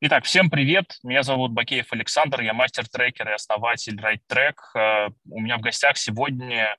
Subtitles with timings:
[0.00, 0.96] Итак, всем привет.
[1.02, 4.54] Меня зовут Бакеев Александр, я мастер-трекер и основатель RideTrack.
[4.76, 6.76] Э, у меня в гостях сегодня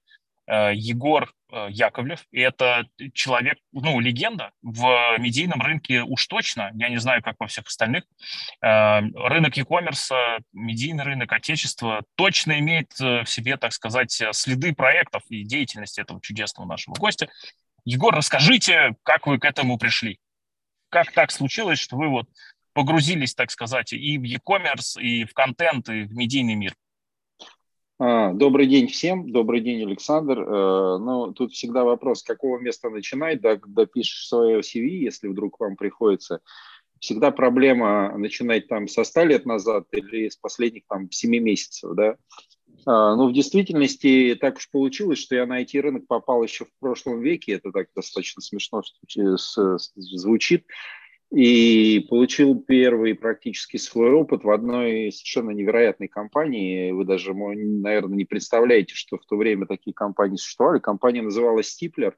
[0.48, 2.26] э, Егор э, Яковлев.
[2.32, 6.72] И это человек, ну, легенда в медийном рынке уж точно.
[6.76, 8.06] Я не знаю, как во всех остальных.
[8.62, 16.00] Рынок e-commerce, медийный рынок отечества точно имеет в себе, так сказать, следы проектов и деятельности
[16.00, 17.28] этого чудесного нашего гостя.
[17.84, 20.20] Егор, расскажите, как вы к этому пришли?
[20.88, 22.30] Как так случилось, что вы вот
[22.80, 26.74] погрузились, так сказать, и в e-commerce, и в контент, и в медийный мир?
[28.00, 30.40] А, добрый день всем, добрый день, Александр.
[30.40, 35.28] Э, ну, тут всегда вопрос, с какого места начинать, да, когда пишешь свое CV, если
[35.28, 36.40] вдруг вам приходится.
[37.02, 42.16] Всегда проблема начинать там со 100 лет назад или с последних там 7 месяцев, да.
[42.86, 47.20] А, ну, в действительности так уж получилось, что я на IT-рынок попал еще в прошлом
[47.20, 48.84] веке, это так достаточно смешно
[49.98, 50.64] звучит,
[51.32, 56.92] и получил первый практически свой опыт в одной совершенно невероятной компании.
[56.92, 60.80] Вы даже, наверное, не представляете, что в то время такие компании существовали.
[60.80, 62.18] Компания называлась Стиплер.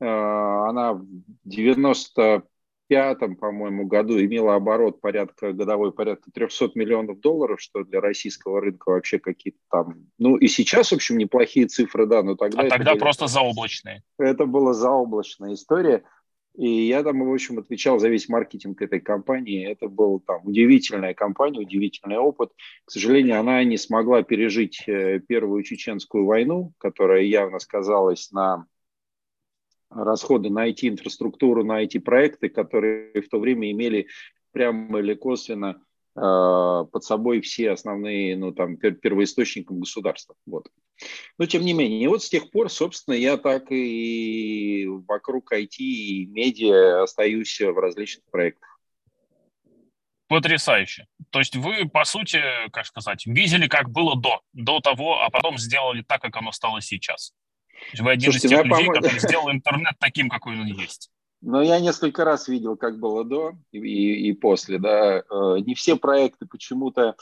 [0.00, 1.06] А, она в
[1.46, 8.90] 95-м, по-моему, году имела оборот порядка, годовой порядка 300 миллионов долларов, что для российского рынка
[8.90, 10.06] вообще какие-то там...
[10.18, 12.62] Ну и сейчас, в общем, неплохие цифры, да, но тогда...
[12.62, 14.02] А тогда были, просто заоблачные.
[14.18, 16.02] Это была заоблачная история.
[16.54, 19.66] И я там, в общем, отвечал за весь маркетинг этой компании.
[19.66, 22.52] Это был там удивительная компания, удивительный опыт.
[22.84, 28.66] К сожалению, она не смогла пережить э, первую чеченскую войну, которая явно сказалась на
[29.88, 34.08] расходы на IT-инфраструктуру, на IT-проекты, которые в то время имели
[34.52, 35.82] прямо или косвенно
[36.14, 40.34] под собой все основные, ну, там, первоисточником государства.
[40.46, 40.68] Вот.
[41.38, 45.76] Но, тем не менее, и вот с тех пор, собственно, я так и вокруг IT
[45.78, 48.68] и медиа остаюсь в различных проектах.
[50.28, 51.06] Потрясающе.
[51.30, 52.40] То есть вы, по сути,
[52.72, 56.80] как сказать, видели, как было до, до того, а потом сделали так, как оно стало
[56.80, 57.34] сейчас.
[57.98, 58.94] Вы один Слушайте, из тех ну, людей, пом...
[58.94, 61.10] который сделал интернет таким, какой он есть.
[61.42, 64.78] Но я несколько раз видел, как было до и, и после.
[64.78, 65.18] Да.
[65.18, 67.16] Э, не все проекты почему-то,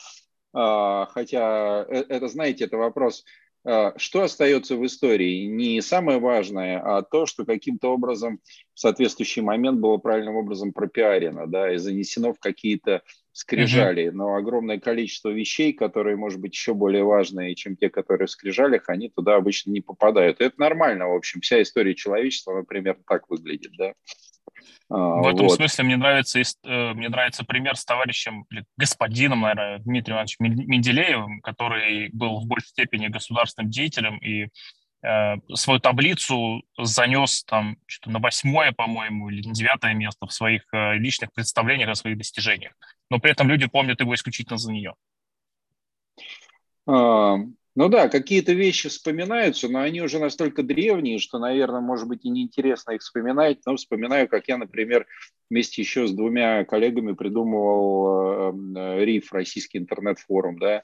[0.53, 3.25] а, хотя э, это, знаете, это вопрос,
[3.65, 5.45] что остается в истории?
[5.45, 8.41] Не самое важное, а то, что каким-то образом
[8.75, 14.07] в соответствующий момент было правильным образом пропиарено, да, и занесено в какие-то скрижали.
[14.07, 14.13] Mm-hmm.
[14.13, 18.89] Но огромное количество вещей, которые, может быть, еще более важные, чем те, которые в скрижалях,
[18.89, 20.41] они туда обычно не попадают.
[20.41, 21.41] И это нормально, в общем.
[21.41, 23.95] Вся история человечества, например, так выглядит, да.
[24.89, 25.57] А, в этом вот.
[25.57, 28.45] смысле мне нравится, э, мне нравится пример с товарищем,
[28.77, 34.49] господином, наверное, Дмитрием Ивановичем Менделеевым, который был в большей степени государственным деятелем и
[35.03, 40.63] э, свою таблицу занес там что-то на восьмое, по-моему, или на девятое место в своих
[40.73, 42.73] э, личных представлениях о своих достижениях.
[43.11, 44.95] Но при этом люди помнят его исключительно за нее.
[46.87, 47.37] А,
[47.77, 52.29] ну да, какие-то вещи вспоминаются, но они уже настолько древние, что, наверное, может быть и
[52.29, 53.59] неинтересно их вспоминать.
[53.65, 55.07] Но вспоминаю, как я, например,
[55.49, 60.83] вместе еще с двумя коллегами придумывал э, РИФ, Российский интернет-форум, да,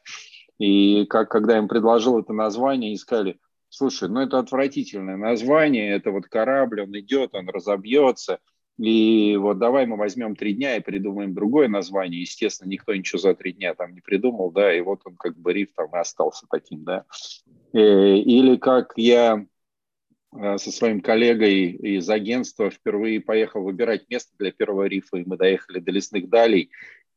[0.59, 3.39] и как, когда им предложил это название, они сказали,
[3.69, 8.39] слушай, ну это отвратительное название, это вот корабль, он идет, он разобьется–
[8.79, 12.21] и вот давай мы возьмем три дня и придумаем другое название.
[12.21, 15.53] Естественно, никто ничего за три дня там не придумал, да, и вот он как бы
[15.53, 17.05] риф там и остался таким, да.
[17.73, 19.47] Э, или как я
[20.35, 25.39] э, со своим коллегой из агентства впервые поехал выбирать место для первого рифа, и мы
[25.39, 26.71] доехали до лесных далей,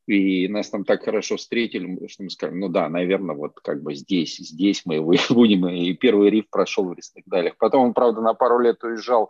[0.08, 3.94] и нас там так хорошо встретили, что мы сказали, ну да, наверное, вот как бы
[3.96, 7.58] здесь, здесь мы будем, и первый риф прошел в лесных далях.
[7.58, 9.30] Потом он, правда, на пару лет уезжал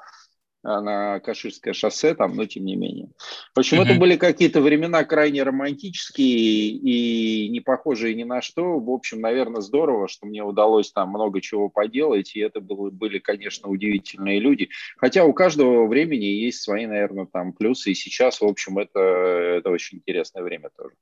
[0.63, 3.09] на Каширское шоссе, там, но тем не менее.
[3.55, 3.85] В общем, mm-hmm.
[3.85, 8.79] это были какие-то времена крайне романтические и не похожие ни на что.
[8.79, 13.19] В общем, наверное, здорово, что мне удалось там много чего поделать, и это было, были,
[13.19, 14.69] конечно, удивительные люди.
[14.97, 19.69] Хотя у каждого времени есть свои, наверное, там плюсы, и сейчас, в общем, это, это
[19.69, 20.95] очень интересное время тоже.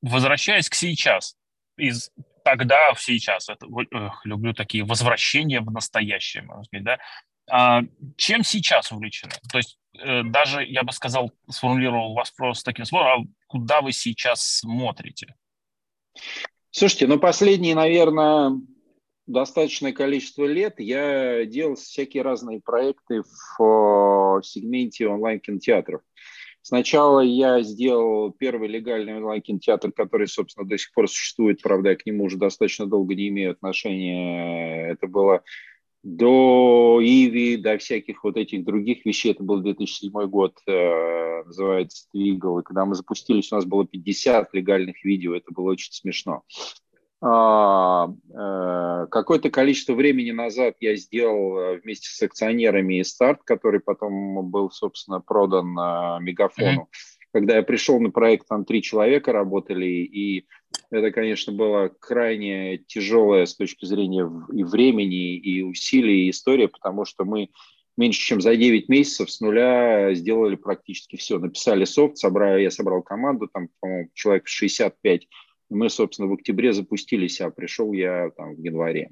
[0.00, 1.36] Возвращаясь к сейчас,
[1.76, 2.10] из
[2.44, 6.98] тогда в сейчас, это, эх, люблю такие возвращения в настоящее, можно сказать, да, а,
[7.46, 9.32] чем сейчас увлечены?
[9.50, 14.58] То есть э, даже, я бы сказал, сформулировал вопрос таким способом, а куда вы сейчас
[14.60, 15.34] смотрите?
[16.70, 18.52] Слушайте, ну последние, наверное,
[19.26, 23.22] достаточное количество лет я делал всякие разные проекты
[23.58, 26.00] в сегменте онлайн-кинотеатров.
[26.62, 32.06] Сначала я сделал первый легальный онлайн-кинотеатр, который, собственно, до сих пор существует, правда, я к
[32.06, 34.88] нему уже достаточно долго не имею отношения.
[34.88, 35.42] Это было
[36.04, 39.32] до Иви, до всяких вот этих других вещей.
[39.32, 42.60] Это был 2007 год, э, называется Twiggle.
[42.60, 45.34] И когда мы запустились, у нас было 50 легальных видео.
[45.34, 46.42] Это было очень смешно.
[47.22, 54.50] А, э, какое-то количество времени назад я сделал э, вместе с акционерами старт, который потом
[54.50, 55.68] был, собственно, продан
[56.22, 56.82] Мегафону.
[56.82, 57.13] Mm-hmm.
[57.34, 60.46] Когда я пришел на проект, там три человека работали, и
[60.92, 67.04] это, конечно, было крайне тяжелое с точки зрения и времени, и усилий, и история, потому
[67.04, 67.50] что мы
[67.96, 71.40] меньше чем за 9 месяцев с нуля сделали практически все.
[71.40, 75.26] Написали софт, собрали, я собрал команду, там, по-моему, человек 65.
[75.70, 79.10] Мы, собственно, в октябре запустились, а пришел я там в январе.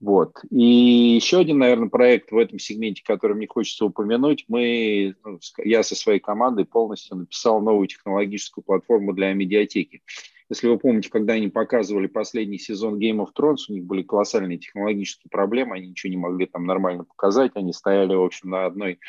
[0.00, 0.36] Вот.
[0.50, 5.82] И еще один, наверное, проект в этом сегменте, который мне хочется упомянуть, мы, ну, я
[5.82, 10.02] со своей командой полностью написал новую технологическую платформу для медиатеки.
[10.48, 14.58] Если вы помните, когда они показывали последний сезон Game of Thrones, у них были колоссальные
[14.58, 19.00] технологические проблемы, они ничего не могли там нормально показать, они стояли, в общем, на одной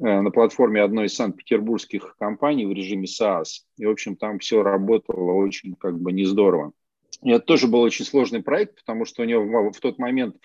[0.00, 3.60] э, на платформе одной из санкт-петербургских компаний в режиме SaaS.
[3.76, 6.72] И, в общем, там все работало очень как бы не здорово.
[7.22, 10.36] Это тоже был очень сложный проект, потому что у него в тот момент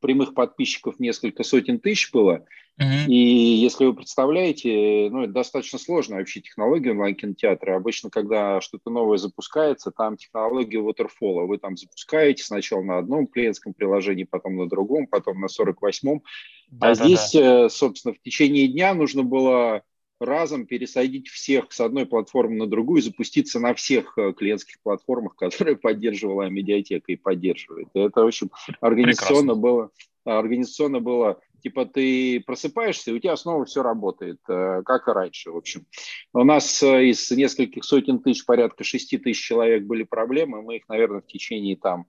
[0.00, 2.44] прямых подписчиков несколько сотен тысяч было.
[2.80, 3.06] Uh-huh.
[3.08, 7.74] И если вы представляете, ну, это достаточно сложная вообще технология онлайн-кинотеатра.
[7.74, 11.46] Обычно, когда что-то новое запускается, там технология waterfall.
[11.46, 16.22] Вы там запускаете сначала на одном клиентском приложении, потом на другом, потом на 48-м.
[16.70, 17.64] Да, а да, здесь, да.
[17.64, 19.82] Э, собственно, в течение дня нужно было
[20.20, 25.76] разом пересадить всех с одной платформы на другую, запуститься на всех э, клиентских платформах, которые
[25.76, 27.88] поддерживала медиатека и поддерживает.
[27.94, 28.50] Это, в общем,
[28.80, 29.54] организационно Прекрасно.
[29.54, 29.90] было,
[30.24, 35.50] организационно было типа ты просыпаешься, и у тебя снова все работает, э, как и раньше,
[35.50, 35.86] в общем.
[36.32, 40.88] У нас э, из нескольких сотен тысяч, порядка шести тысяч человек были проблемы, мы их,
[40.88, 42.06] наверное, в течение там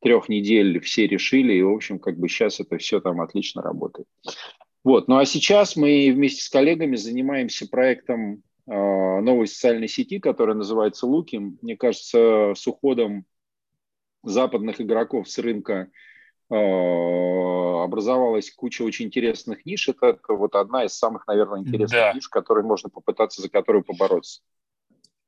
[0.00, 4.06] трех недель все решили, и, в общем, как бы сейчас это все там отлично работает.
[4.84, 5.08] Вот.
[5.08, 11.06] Ну а сейчас мы вместе с коллегами занимаемся проектом э, новой социальной сети, которая называется
[11.06, 11.36] Луки.
[11.62, 13.24] Мне кажется, с уходом
[14.22, 15.88] западных игроков с рынка
[16.50, 19.88] э, образовалась куча очень интересных ниш.
[19.88, 22.12] Это, вот одна из самых, наверное, интересных да.
[22.12, 24.42] ниш, которые можно попытаться, за которую побороться.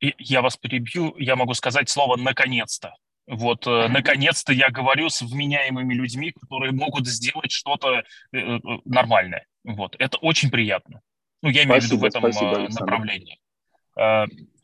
[0.01, 2.95] И я вас перебью, я могу сказать слово «наконец-то».
[3.27, 8.03] Вот, э, наконец-то я говорю с вменяемыми людьми, которые могут сделать что-то э,
[8.33, 9.47] э, нормальное.
[9.65, 11.01] Вот, это очень приятно.
[11.43, 13.39] Ну, я имею спасибо, в виду в этом спасибо, направлении.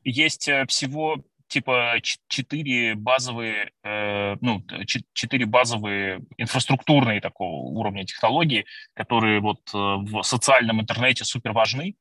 [0.04, 1.16] Есть всего
[1.48, 4.64] типа четыре базовые, ну,
[5.12, 8.64] четыре базовые инфраструктурные такого уровня технологии,
[8.94, 11.94] которые вот в социальном интернете супер важны.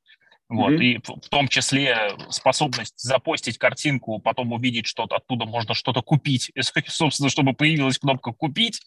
[0.51, 0.83] Вот, mm-hmm.
[0.83, 6.51] И в том числе способность запостить картинку, потом увидеть что-то, оттуда можно что-то купить.
[6.56, 8.81] И, собственно, чтобы появилась кнопка «Купить»,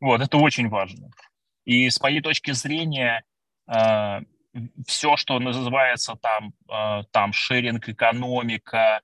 [0.00, 1.10] вот, это очень важно.
[1.64, 3.22] И с моей точки зрения,
[3.68, 4.20] э,
[4.88, 9.00] все, что называется там, э, там шеринг-экономика,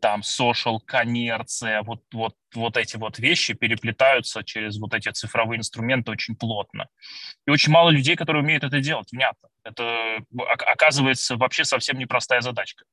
[0.00, 6.10] там social коммерция, вот, вот, вот эти вот вещи переплетаются через вот эти цифровые инструменты
[6.10, 6.88] очень плотно.
[7.46, 9.48] И очень мало людей, которые умеют это делать, внятно.
[9.62, 12.84] Это оказывается вообще совсем непростая задачка.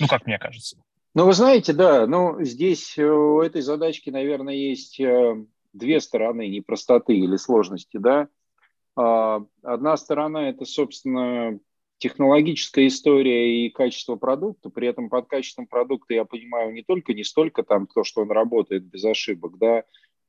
[0.00, 0.76] Ну, как мне кажется.
[1.14, 5.36] Ну, вы знаете, да, ну, здесь э, у этой задачки, наверное, есть э,
[5.72, 8.28] две стороны непростоты или сложности, да.
[8.96, 11.58] А, одна сторона– это, собственно,
[12.04, 17.24] технологическая история и качество продукта, при этом под качеством продукта я понимаю не только, не
[17.24, 19.84] столько там то, что он работает без ошибок, да,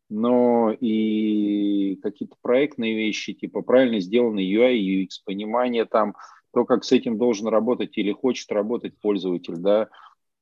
[0.10, 6.16] но и какие-то проектные вещи, типа правильно сделанный UI, UX, понимание там,
[6.54, 9.90] то, как с этим должен работать или хочет работать пользователь, да,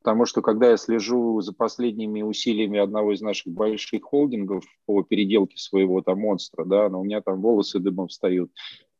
[0.03, 5.57] потому что когда я слежу за последними усилиями одного из наших больших холдингов по переделке
[5.57, 8.51] своего там монстра, да, но у меня там волосы дымом встают,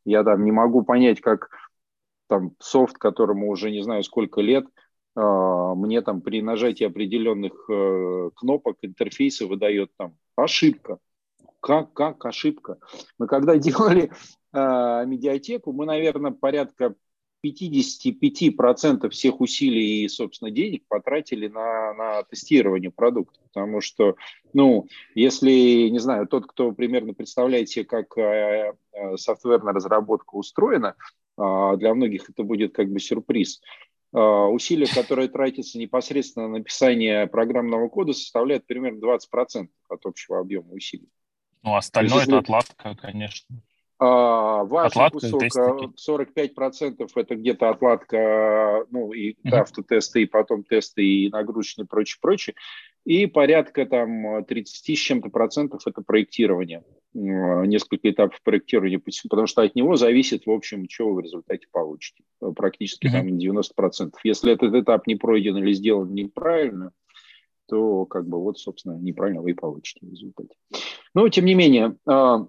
[0.04, 1.52] я там не могу понять, как
[2.34, 4.66] там софт, которому уже не знаю сколько лет,
[5.16, 10.98] а, мне там при нажатии определенных э, кнопок интерфейса выдает там ошибка.
[11.60, 12.80] Как, как ошибка?
[13.20, 14.10] Мы когда делали
[14.52, 16.96] э, медиатеку, мы, наверное, порядка
[17.46, 23.40] 55% всех усилий и, собственно, денег потратили на, на тестирование продукта.
[23.54, 24.16] Потому что,
[24.54, 30.96] ну, если, не знаю, тот, кто примерно представляет себе, как э, э, софтверная разработка устроена,
[31.38, 33.60] для многих это будет как бы сюрприз.
[34.14, 40.72] Э, усилия, которые тратятся непосредственно на написание программного кода, составляют примерно 20% от общего объема
[40.74, 41.10] усилий.
[41.64, 43.56] Ну, остальное есть, это отладка, конечно.
[44.06, 49.56] А, важный отладка, кусок, 45% а, это где-то отладка, ну, и uh-huh.
[49.56, 52.56] автотесты, и потом тесты, и нагрузочные, прочее, прочее.
[53.06, 56.84] И порядка там 30 с чем-то процентов это проектирование.
[57.14, 62.24] несколько этапов проектирования, потому что от него зависит, в общем, что вы в результате получите.
[62.58, 63.62] Практически mm-hmm.
[63.72, 64.12] там 90%.
[64.26, 66.92] Если этот этап не пройден или сделан неправильно,
[67.70, 70.56] то как бы вот, собственно, неправильно вы и получите в результате.
[71.14, 72.48] Но, тем не менее, а,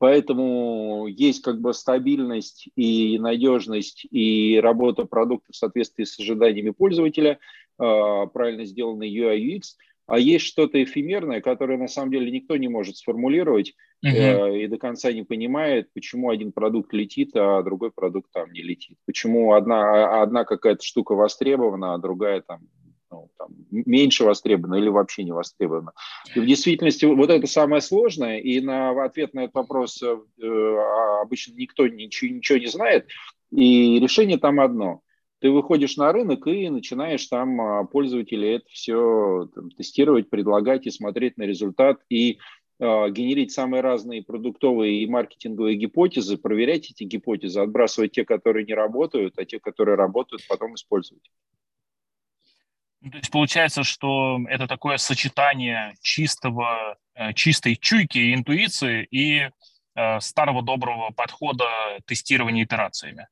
[0.00, 7.38] Поэтому есть как бы стабильность и надежность и работа продукта в соответствии с ожиданиями пользователя,
[7.78, 9.76] а, правильно сделанный UI UX,
[10.06, 14.58] а есть что-то эфемерное, которое на самом деле никто не может сформулировать uh-huh.
[14.58, 18.96] и до конца не понимает, почему один продукт летит, а другой продукт там не летит.
[19.04, 22.60] Почему одна, а, одна какая-то штука востребована, а другая там
[23.10, 25.92] ну, там, меньше востребовано или вообще не востребовано.
[26.34, 31.22] И в действительности вот это самое сложное, и на ответ на этот вопрос э, а
[31.22, 33.08] обычно никто ничего, ничего не знает,
[33.50, 35.02] и решение там одно.
[35.40, 40.90] Ты выходишь на рынок и начинаешь там а, пользователей это все там, тестировать, предлагать и
[40.90, 42.38] смотреть на результат, и
[42.78, 48.74] э, генерить самые разные продуктовые и маркетинговые гипотезы, проверять эти гипотезы, отбрасывать те, которые не
[48.74, 51.22] работают, а те, которые работают, потом использовать.
[53.00, 59.48] Ну, то есть получается, что это такое сочетание чистого, э, чистой чуйки, интуиции и
[59.94, 61.64] э, старого доброго подхода
[62.04, 63.26] тестирования итерациями.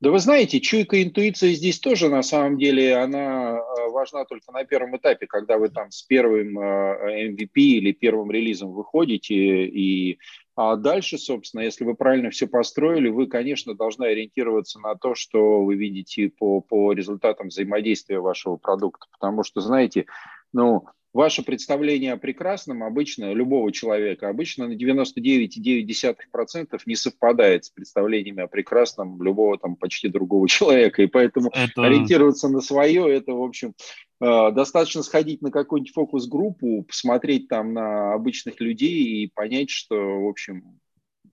[0.00, 4.64] Да вы знаете, чуйка интуиция здесь тоже на самом деле она э, важна только на
[4.64, 10.18] первом этапе, когда вы там с первым MVP или первым релизом выходите и
[10.56, 15.62] а дальше, собственно, если вы правильно все построили, вы, конечно, должны ориентироваться на то, что
[15.62, 19.06] вы видите по, по результатам взаимодействия вашего продукта.
[19.12, 20.06] Потому что, знаете,
[20.54, 20.86] ну,
[21.16, 28.46] ваше представление о прекрасном обычно, любого человека, обычно на 99,9% не совпадает с представлениями о
[28.46, 31.02] прекрасном любого там почти другого человека.
[31.02, 31.82] И поэтому это...
[31.82, 33.74] ориентироваться на свое, это, в общем,
[34.20, 40.28] э, достаточно сходить на какую-нибудь фокус-группу, посмотреть там на обычных людей и понять, что, в
[40.28, 40.78] общем,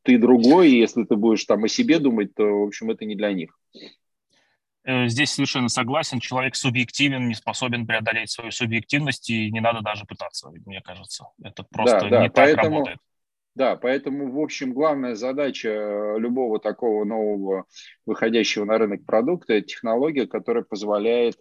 [0.04, 3.16] ты другой, и если ты будешь там о себе думать, то, в общем, это не
[3.16, 3.58] для них.
[4.86, 6.20] Э, здесь совершенно согласен.
[6.20, 11.26] Человек субъективен, не способен преодолеть свою субъективность, и не надо даже пытаться, мне кажется.
[11.42, 12.98] Это просто да, да, не поэтому, так работает.
[13.56, 17.66] Да, поэтому, в общем, главная задача э, любого такого нового
[18.06, 21.36] выходящего на рынок продукта– это технология, которая позволяет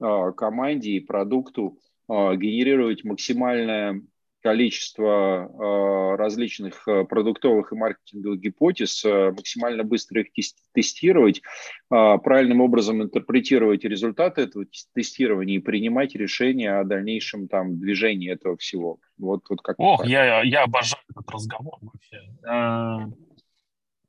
[0.00, 4.02] э, команде и продукту генерировать максимальное
[4.40, 10.28] количество э, различных э, продуктовых и маркетинговых гипотез, э, максимально быстро их
[10.72, 11.42] тестировать,
[11.88, 19.00] правильным образом интерпретировать результаты этого тестирования и принимать решения о дальнейшем там движении этого всего.
[19.18, 23.16] Вот, вот как Ох, я, я обожаю этот разговор вообще.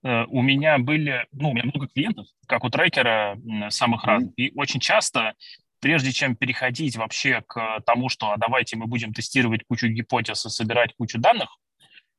[0.04, 4.36] У меня были, ну, у меня много клиентов, как у трекера самых разных, mm-hmm.
[4.36, 5.34] и очень часто
[5.82, 10.50] прежде чем переходить вообще к тому, что а давайте мы будем тестировать кучу гипотез и
[10.50, 11.58] собирать кучу данных,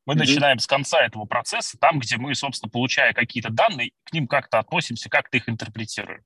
[0.05, 0.19] мы mm-hmm.
[0.19, 4.59] начинаем с конца этого процесса, там, где мы, собственно, получая какие-то данные, к ним как-то
[4.59, 6.23] относимся, как-то их интерпретируем.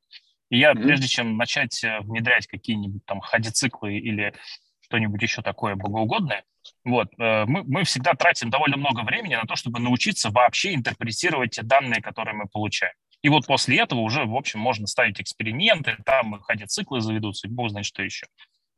[0.48, 0.82] И я, mm-hmm.
[0.82, 4.32] прежде чем начать э, внедрять какие-нибудь там ходициклы или
[4.80, 6.44] что-нибудь еще такое богоугодное,
[6.84, 11.50] вот, э, мы, мы всегда тратим довольно много времени на то, чтобы научиться вообще интерпретировать
[11.50, 12.94] те данные, которые мы получаем.
[13.22, 17.70] И вот после этого уже, в общем, можно ставить эксперименты, там ходят циклы заведутся, бог
[17.70, 18.26] знает что еще.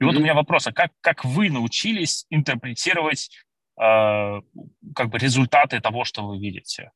[0.00, 0.06] И mm-hmm.
[0.06, 3.30] вот у меня вопрос, а как, как вы научились интерпретировать
[3.80, 4.40] э,
[4.94, 6.92] как бы результаты того, что вы видите?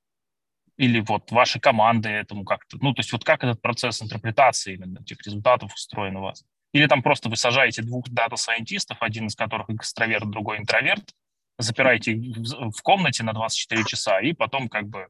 [0.79, 5.01] Или вот ваши команды этому как-то, ну, то есть вот как этот процесс интерпретации именно
[5.01, 6.45] этих результатов устроен у вас?
[6.73, 11.13] Или там просто вы сажаете двух дата-сайентистов, один из которых экстраверт, другой интроверт,
[11.59, 15.09] запираете в комнате на 24 часа, и потом как бы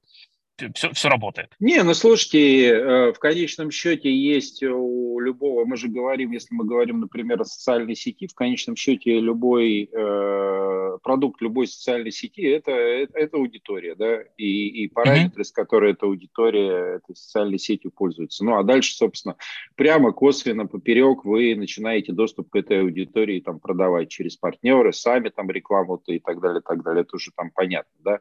[0.74, 1.54] все, все работает.
[1.60, 6.64] Не, ну слушайте, э, в конечном счете есть у любого, мы же говорим, если мы
[6.64, 12.70] говорим, например, о социальной сети, в конечном счете любой э, продукт любой социальной сети это,
[12.70, 15.46] это, это аудитория, да, и, и параметры, mm-hmm.
[15.46, 18.44] с которой эта аудитория этой социальной сетью пользуется.
[18.44, 19.36] Ну а дальше, собственно,
[19.76, 25.50] прямо косвенно поперек вы начинаете доступ к этой аудитории там продавать через партнеры, сами там
[25.50, 27.02] рекламу и так далее, так далее.
[27.02, 28.20] Это уже там понятно, да.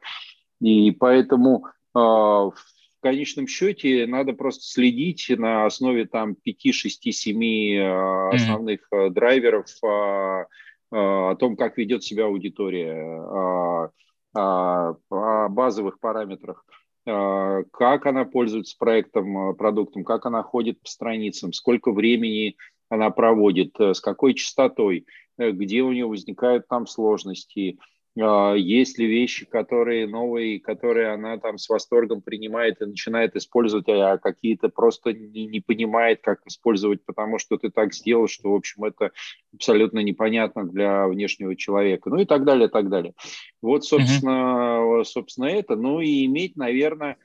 [0.60, 2.54] И поэтому в
[3.02, 7.80] конечном счете надо просто следить на основе там 5, 6, 7
[8.34, 9.10] основных mm-hmm.
[9.10, 10.46] драйверов а,
[10.92, 13.90] о том, как ведет себя аудитория,
[14.34, 14.94] о
[15.50, 16.64] базовых параметрах
[17.04, 22.58] как она пользуется проектом, продуктом, как она ходит по страницам, сколько времени
[22.90, 25.06] она проводит, с какой частотой,
[25.38, 27.84] где у нее возникают там сложности, а,
[28.16, 34.18] есть ли вещи, которые новые, которые она там с восторгом принимает и начинает использовать, а
[34.18, 38.84] какие-то просто не, не понимает, как использовать, потому что ты так сделал, что, в общем,
[38.84, 39.12] это
[39.54, 43.14] абсолютно непонятно для внешнего человека, ну и так далее, так далее.
[43.62, 45.04] Вот, собственно, mm-hmm.
[45.06, 45.78] собственно это.
[45.78, 47.18] Ну и иметь, наверное,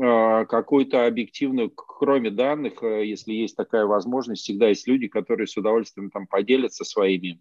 [0.00, 5.56] а, какую-то объективную, кроме данных, э, если есть такая возможность, всегда есть люди, которые с
[5.58, 7.40] удовольствием там поделятся своими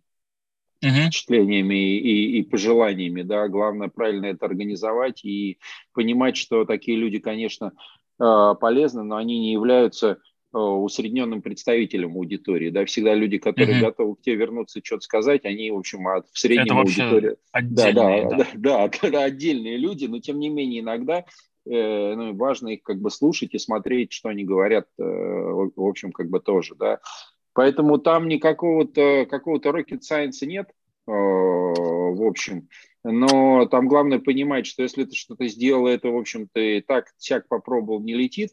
[0.83, 1.05] uh-huh.
[1.05, 5.59] впечатлениями и, и пожеланиями, да, главное правильно это организовать и
[5.93, 7.73] понимать, что такие люди, конечно,
[8.19, 10.19] а, полезны, но они не являются
[10.51, 13.85] а, усредненным представителем аудитории, да, всегда люди, которые uh-huh.
[13.85, 17.35] готовы к тебе вернуться, что-то сказать, они, в общем, от, в среднем аудитории...
[17.53, 18.47] Да, да, да.
[18.55, 21.25] Да, да, да, отдельные люди, но тем не менее иногда
[21.65, 26.11] э, ну, важно их как бы слушать и смотреть, что они говорят, э, в общем,
[26.11, 27.00] как бы тоже, да.
[27.53, 30.70] Поэтому там никакого-то какого-то rocket science нет,
[31.08, 32.67] э, в общем.
[33.03, 37.48] Но там главное понимать, что если ты что-то сделал, это, в общем, ты так всяк
[37.48, 38.51] попробовал, не летит,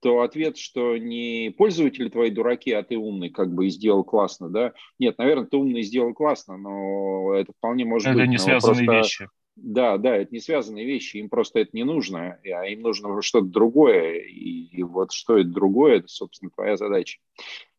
[0.00, 4.50] то ответ, что не пользователи твои дураки, а ты умный, как бы и сделал классно,
[4.50, 4.74] да?
[4.98, 8.24] Нет, наверное, ты умный и сделал классно, но это вполне может это быть.
[8.24, 8.98] Это не связанные просто...
[8.98, 9.28] вещи.
[9.56, 13.46] Да, да, это не связанные вещи, им просто это не нужно, а им нужно что-то
[13.46, 17.18] другое, и, и вот что это другое, это, собственно, твоя задача.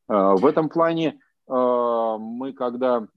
[0.07, 3.07] А, в этом плане а, мы, когда,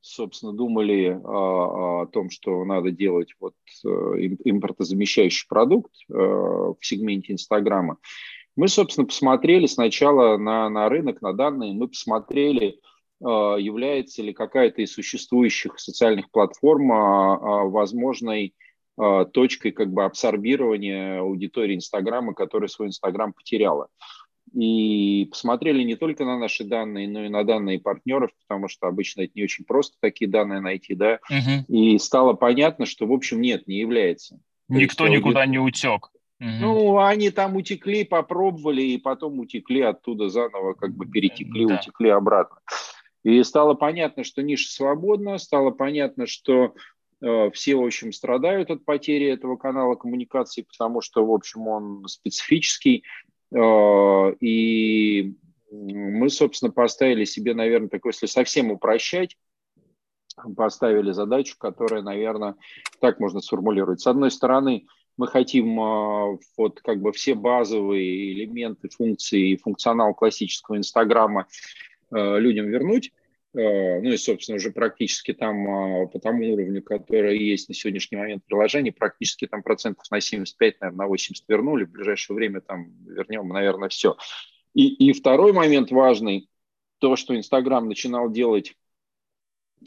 [0.00, 7.98] собственно, думали о том, что надо делать вот э, импортозамещающий продукт э, в сегменте Инстаграма,
[8.54, 12.80] мы, собственно, посмотрели сначала на, на рынок, на данные, мы посмотрели,
[13.22, 18.54] а, является ли какая-то из существующих социальных платформ возможной
[19.32, 23.88] точкой как бы абсорбирования аудитории Инстаграма, которая свой Инстаграм потеряла
[24.52, 29.22] и посмотрели не только на наши данные, но и на данные партнеров, потому что обычно
[29.22, 31.64] это не очень просто такие данные найти, да, угу.
[31.68, 34.40] и стало понятно, что, в общем, нет, не является.
[34.68, 36.10] Никто есть, никуда не утек.
[36.40, 36.50] Угу.
[36.60, 41.76] Ну, они там утекли, попробовали, и потом утекли оттуда заново, как бы перетекли, да.
[41.76, 42.58] утекли обратно.
[43.24, 46.74] И стало понятно, что ниша свободна, стало понятно, что
[47.20, 52.06] э, все, в общем, страдают от потери этого канала коммуникации, потому что, в общем, он
[52.06, 53.02] специфический,
[53.52, 55.34] и
[55.70, 59.36] мы, собственно, поставили себе, наверное, такой, если совсем упрощать,
[60.56, 62.56] поставили задачу, которая, наверное,
[63.00, 64.00] так можно сформулировать.
[64.00, 70.14] С одной стороны, мы хотим э, вот как бы все базовые элементы функции и функционал
[70.14, 71.46] классического Инстаграма
[72.10, 73.15] э, людям вернуть, Э,
[73.58, 78.44] ну и, собственно, уже практически там а, по тому уровню, который есть на сегодняшний момент
[78.44, 81.84] приложение, практически там процентов на 75, наверное, на 80 вернули.
[81.84, 84.16] В ближайшее время там вернем, наверное, все.
[84.74, 86.50] И, и второй момент важный,
[86.98, 88.74] то, что Инстаграм начинал делать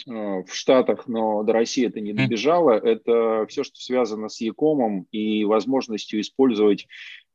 [0.08, 5.05] э, в Штатах, но до России это не добежало, это все, что связано с Якомом
[5.12, 6.88] и возможностью использовать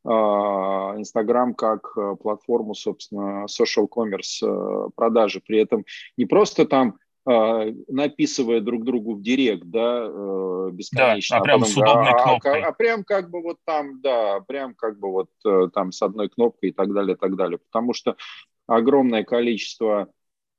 [0.06, 5.40] Инстаграм как э, платформу, собственно, social commerce э, продажи.
[5.40, 5.84] При этом
[6.16, 11.36] не просто там а, написывая друг другу в директ, да, э, бесконечно.
[11.36, 12.62] Да, а, а прям потом, с удобной а, кнопкой.
[12.62, 15.30] А, а прям как бы вот там, да, прям как бы вот
[15.72, 17.58] там с одной кнопкой и так далее, и так далее.
[17.58, 18.16] Потому что
[18.66, 20.08] огромное количество а,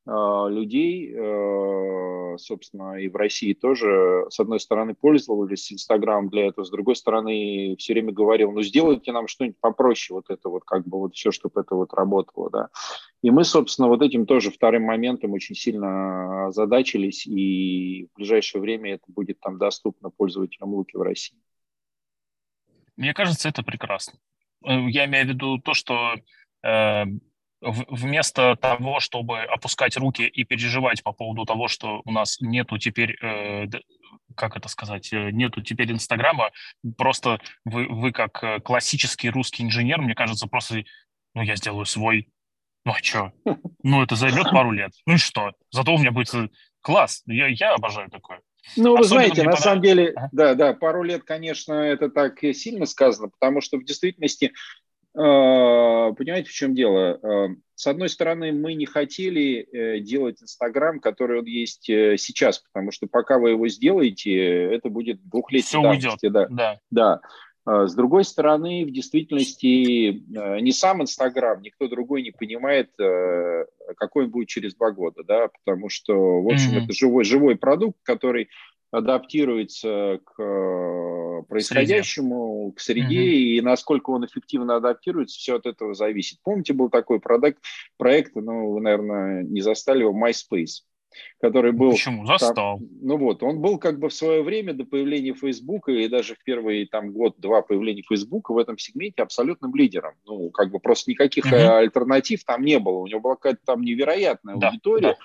[0.08, 6.70] людей, а, собственно, и в России тоже, с одной стороны, пользовались Инстаграм для этого, с
[6.70, 11.00] другой стороны, все время говорил, ну, сделайте нам что-нибудь попроще, вот это вот, как бы
[11.00, 12.70] вот все, чтобы это вот работало, да.
[13.22, 18.94] И мы, собственно, вот этим тоже вторым моментом очень сильно задачились, и в ближайшее время
[18.94, 21.40] это будет там доступно пользователям Луки в России.
[22.96, 24.20] Мне кажется, это прекрасно.
[24.64, 26.16] Э, я имею в виду то, что
[26.64, 27.04] э,
[27.62, 33.18] вместо того, чтобы опускать руки и переживать по поводу того, что у нас нету теперь,
[33.22, 33.68] э,
[34.36, 36.52] как это сказать, э, нету теперь Инстаграма,
[36.98, 40.84] просто вы, вы как э, классический русский инженер, мне кажется, просто,
[41.34, 42.30] ну, я сделаю свой,
[42.86, 43.32] ну, а что?
[43.84, 44.92] Ну, это займет пару лет.
[45.08, 45.54] Ну и что?
[45.72, 47.24] Зато у меня будет класс.
[47.26, 48.42] Я, я обожаю такое.
[48.78, 52.86] Ну, Особенно вы знаете, на самом деле, да, да, пару лет, конечно, это так сильно
[52.86, 54.85] сказано, потому что в действительности а,
[55.16, 57.20] понимаете, в чем дело?
[57.22, 62.60] А, с одной стороны, мы не хотели э, делать Инстаграм, который он есть э, сейчас,
[62.60, 66.30] потому что пока вы его сделаете, это будет двухлетие давности.
[66.30, 66.48] Да.
[66.50, 66.80] Да.
[66.92, 67.22] да.
[67.66, 72.92] А, с другой стороны, в действительности э, не сам Инстаграм, никто другой не понимает,
[73.98, 76.84] какой он будет через два года, да, потому что, в общем, mm-hmm.
[76.84, 78.50] это живой, живой продукт, который
[78.98, 82.76] адаптируется к э, происходящему, среде.
[82.76, 83.30] к среде, угу.
[83.30, 86.40] и насколько он эффективно адаптируется, все от этого зависит.
[86.44, 87.60] Помните, был такой проект,
[87.98, 90.84] проект ну, вы, наверное, не застали его, MySpace.
[91.42, 91.92] который был...
[91.92, 92.26] Почему?
[92.26, 92.78] Застал.
[92.78, 96.36] Там, ну вот, он был как бы в свое время до появления Фейсбука и даже
[96.36, 100.14] в первый там год-два появления Фейсбука в этом сегменте абсолютным лидером.
[100.26, 101.56] Ну, как бы просто никаких угу.
[101.56, 103.00] альтернатив там не было.
[103.00, 105.10] У него была какая-то там невероятная да, аудитория.
[105.10, 105.18] Да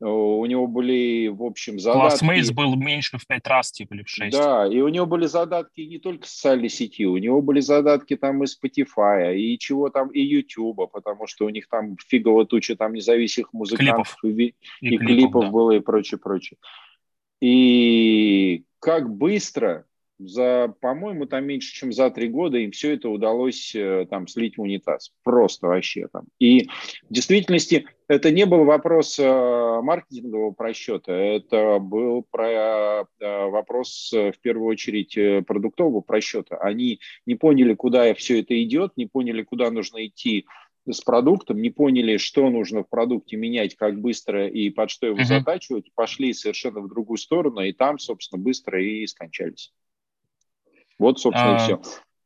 [0.00, 2.24] у него были, в общем, задатки...
[2.24, 4.36] Classmates был меньше в пять раз, типа, или в шесть.
[4.36, 8.16] Да, и у него были задатки не только с социальной сети, у него были задатки
[8.16, 12.76] там и Spotify, и чего там, и YouTube, потому что у них там фигово туча
[12.76, 14.38] там независимых музыкантов клипов.
[14.40, 15.50] и, и, и клипов, клипов да.
[15.50, 16.56] было и прочее, прочее.
[17.40, 19.84] И как быстро
[20.18, 24.58] за, по-моему, там меньше, чем за три года им все это удалось э, там слить
[24.58, 25.12] в унитаз.
[25.22, 26.24] Просто вообще там.
[26.38, 26.68] И
[27.08, 34.34] в действительности это не был вопрос э, маркетингового просчета, это был про, э, вопрос в
[34.42, 36.56] первую очередь продуктового просчета.
[36.56, 40.46] Они не поняли, куда все это идет, не поняли, куда нужно идти
[40.88, 45.18] с продуктом, не поняли, что нужно в продукте менять, как быстро и под что его
[45.18, 45.24] uh-huh.
[45.24, 49.72] затачивать, пошли совершенно в другую сторону, и там, собственно, быстро и скончались.
[50.98, 51.80] Вот, собственно, а, и все.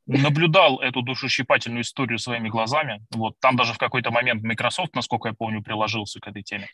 [0.07, 3.03] Наблюдал эту душещипательную историю своими глазами.
[3.11, 6.69] Вот там даже в какой-то момент Microsoft, насколько я помню, приложился к этой теме.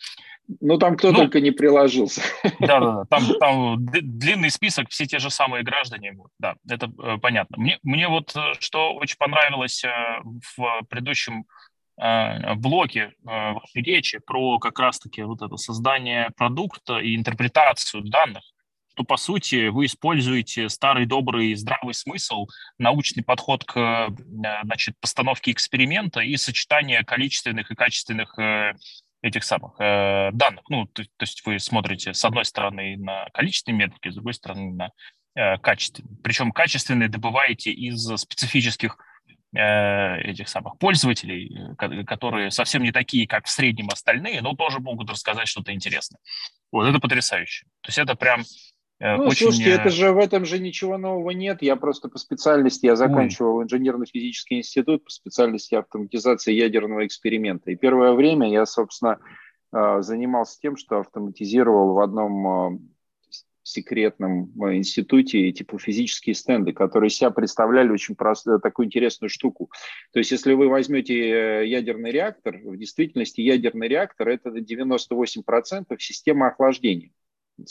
[0.61, 2.23] Ну, там кто ну, только не приложился.
[2.59, 6.17] Да-да-да, там, там длинный список, все те же самые граждане.
[6.41, 7.57] Да, это э, понятно.
[7.59, 9.91] Мне, мне вот э, что очень понравилось э,
[10.57, 11.45] в предыдущем
[12.03, 18.43] э, блоке э, вашей речи про как раз-таки вот это создание продукта и интерпретацию данных
[18.93, 22.47] что, по сути, вы используете старый добрый здравый смысл,
[22.79, 24.09] научный подход к э,
[24.65, 28.75] значит, постановке эксперимента и сочетание количественных и качественных э,
[29.23, 30.65] этих самых э, данных.
[30.69, 34.73] Ну, то, то есть вы смотрите, с одной стороны, на количественные метрики, с другой стороны,
[34.73, 34.91] на
[35.35, 36.19] э, качественные.
[36.23, 38.97] Причем качественные добываете из специфических
[39.55, 41.75] э, этих самых пользователей,
[42.05, 46.19] которые совсем не такие, как в среднем остальные, но тоже могут рассказать что-то интересное.
[46.73, 47.67] Вот это потрясающе.
[47.83, 48.43] То есть это прям
[49.01, 49.47] ну, очень...
[49.47, 51.63] слушайте, это же в этом же ничего нового нет.
[51.63, 53.65] Я просто по специальности, я заканчивал Ой.
[53.65, 57.71] инженерно-физический институт по специальности автоматизации ядерного эксперимента.
[57.71, 59.19] И первое время я, собственно,
[59.73, 62.79] э, занимался тем, что автоматизировал в одном э,
[63.63, 69.71] секретном институте типа физические стенды, которые себя представляли очень простую, такую интересную штуку.
[70.13, 77.13] То есть, если вы возьмете ядерный реактор, в действительности ядерный реактор– это 98% системы охлаждения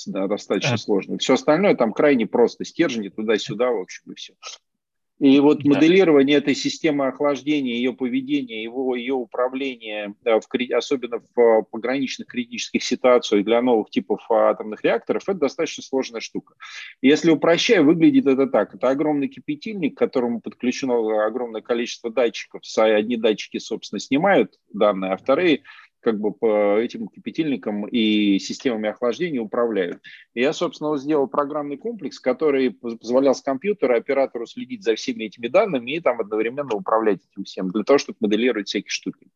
[0.08, 0.78] да, достаточно а...
[0.78, 1.18] сложно.
[1.18, 2.66] Все остальное там крайне просто.
[2.66, 4.34] Стержни туда-сюда, в общем, и все.
[5.20, 5.72] И вот да.
[5.72, 12.28] моделирование этой системы охлаждения, ее поведения, его, ее управления, да, в, особенно в а, пограничных
[12.28, 16.54] критических ситуациях для новых типов атомных реакторов, это достаточно сложная штука.
[17.02, 18.74] Если упрощая, выглядит это так.
[18.74, 22.62] Это огромный кипятильник, к которому подключено огромное количество датчиков.
[22.78, 25.64] Одни датчики, собственно, снимают данные, а вторые
[26.02, 30.02] как бы по этим кипятильникам и системами охлаждения управляют.
[30.34, 35.48] И я, собственно, сделал программный комплекс, который позволял с компьютера оператору следить за всеми этими
[35.48, 39.28] данными и там одновременно управлять этим всем, для того, чтобы моделировать всякие штуки.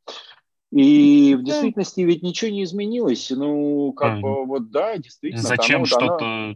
[0.72, 3.30] И в действительности ведь ничего не изменилось.
[3.30, 5.44] Ну, как бы, вот да, действительно.
[5.44, 6.26] Зачем оно, что-то...
[6.26, 6.56] Оно...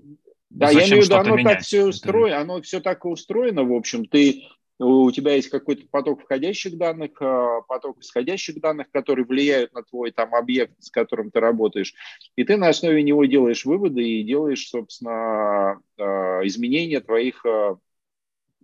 [0.50, 1.54] Да, Зачем я имею в виду, оно менять?
[1.54, 4.06] так все устроено, оно все так и устроено, в общем.
[4.06, 4.44] Ты
[4.80, 10.12] у тебя есть какой-то поток входящих данных, а, поток исходящих данных, которые влияют на твой
[10.12, 11.94] там объект, с которым ты работаешь,
[12.36, 17.78] и ты на основе него делаешь выводы и делаешь, собственно, а, изменения твоих а,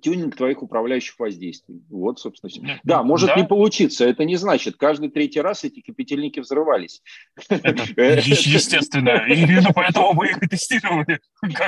[0.03, 1.81] тюнинг твоих управляющих воздействий.
[1.89, 2.79] Вот, собственно, все.
[2.83, 3.35] Да, может да.
[3.35, 4.05] не получиться.
[4.05, 7.01] Это не значит, каждый третий раз эти кипятильники взрывались.
[7.49, 9.25] Естественно.
[9.27, 11.19] Именно поэтому мы их и тестировали.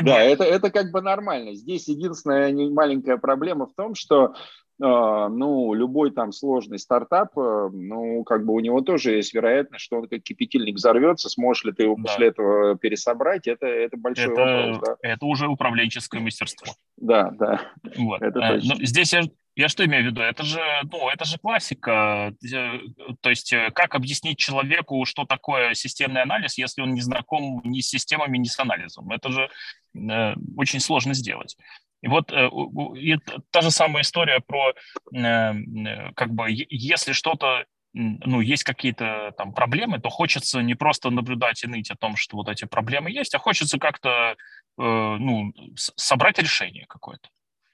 [0.02, 1.56] Да, это, это как бы нормально.
[1.56, 4.36] Здесь единственная маленькая проблема в том, что
[4.78, 9.98] ну, любой там сложный стартап, э, ну, как бы у него тоже есть вероятность, что
[10.00, 12.04] он как кипятильник взорвется, сможешь ли ты его да.
[12.04, 14.80] после этого пересобрать, это, это большой это, вопрос.
[14.86, 14.96] Да?
[15.02, 16.74] Это уже управленческое мастерство.
[16.98, 17.62] Да, да.
[17.98, 18.22] Вот.
[18.22, 18.76] Это э, точно.
[18.76, 19.22] Ну, здесь я,
[19.56, 20.22] я что имею в виду?
[20.22, 20.60] Это же,
[20.92, 22.34] ну, это же классика.
[22.54, 22.80] Э,
[23.22, 27.88] то есть как объяснить человеку, что такое системный анализ, если он не знаком ни с
[27.88, 29.10] системами, ни с анализом?
[29.12, 29.50] Это же
[29.96, 31.56] э, очень сложно сделать.
[32.02, 32.50] И вот э,
[32.96, 33.18] и
[33.52, 34.74] та же самая история про,
[35.14, 41.12] э, э, как бы, если что-то ну, есть какие-то там проблемы, то хочется не просто
[41.12, 44.36] наблюдать и ныть о том, что вот эти проблемы есть, а хочется как-то,
[44.78, 45.54] ну,
[45.96, 47.30] собрать решение какое-то.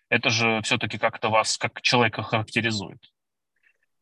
[0.09, 2.99] Это же все-таки как-то вас как человека характеризует.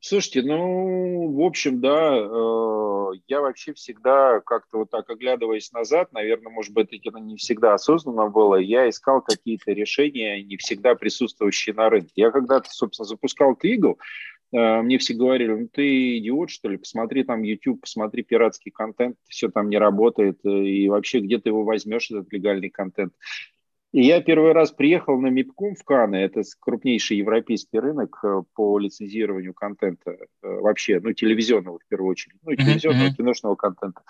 [0.01, 6.53] Слушайте, ну, в общем, да, э, я вообще всегда как-то вот так оглядываясь назад, наверное,
[6.53, 11.89] может быть, это не всегда осознанно было, я искал какие-то решения, не всегда присутствующие на
[11.89, 12.13] рынке.
[12.15, 13.99] Я когда-то, собственно, запускал Твигл,
[14.53, 19.17] э, мне все говорили, ну ты идиот, что ли, посмотри там YouTube, посмотри пиратский контент,
[19.27, 23.12] все там не работает, э, и вообще где ты его возьмешь, этот легальный контент.
[23.91, 28.78] И я первый раз приехал на МИПКОМ в Каны, это крупнейший европейский рынок э, по
[28.78, 33.15] лицензированию контента вообще, ну, телевизионного в первую очередь, ну, телевизионного, mm-hmm.
[33.15, 34.02] киношного контента.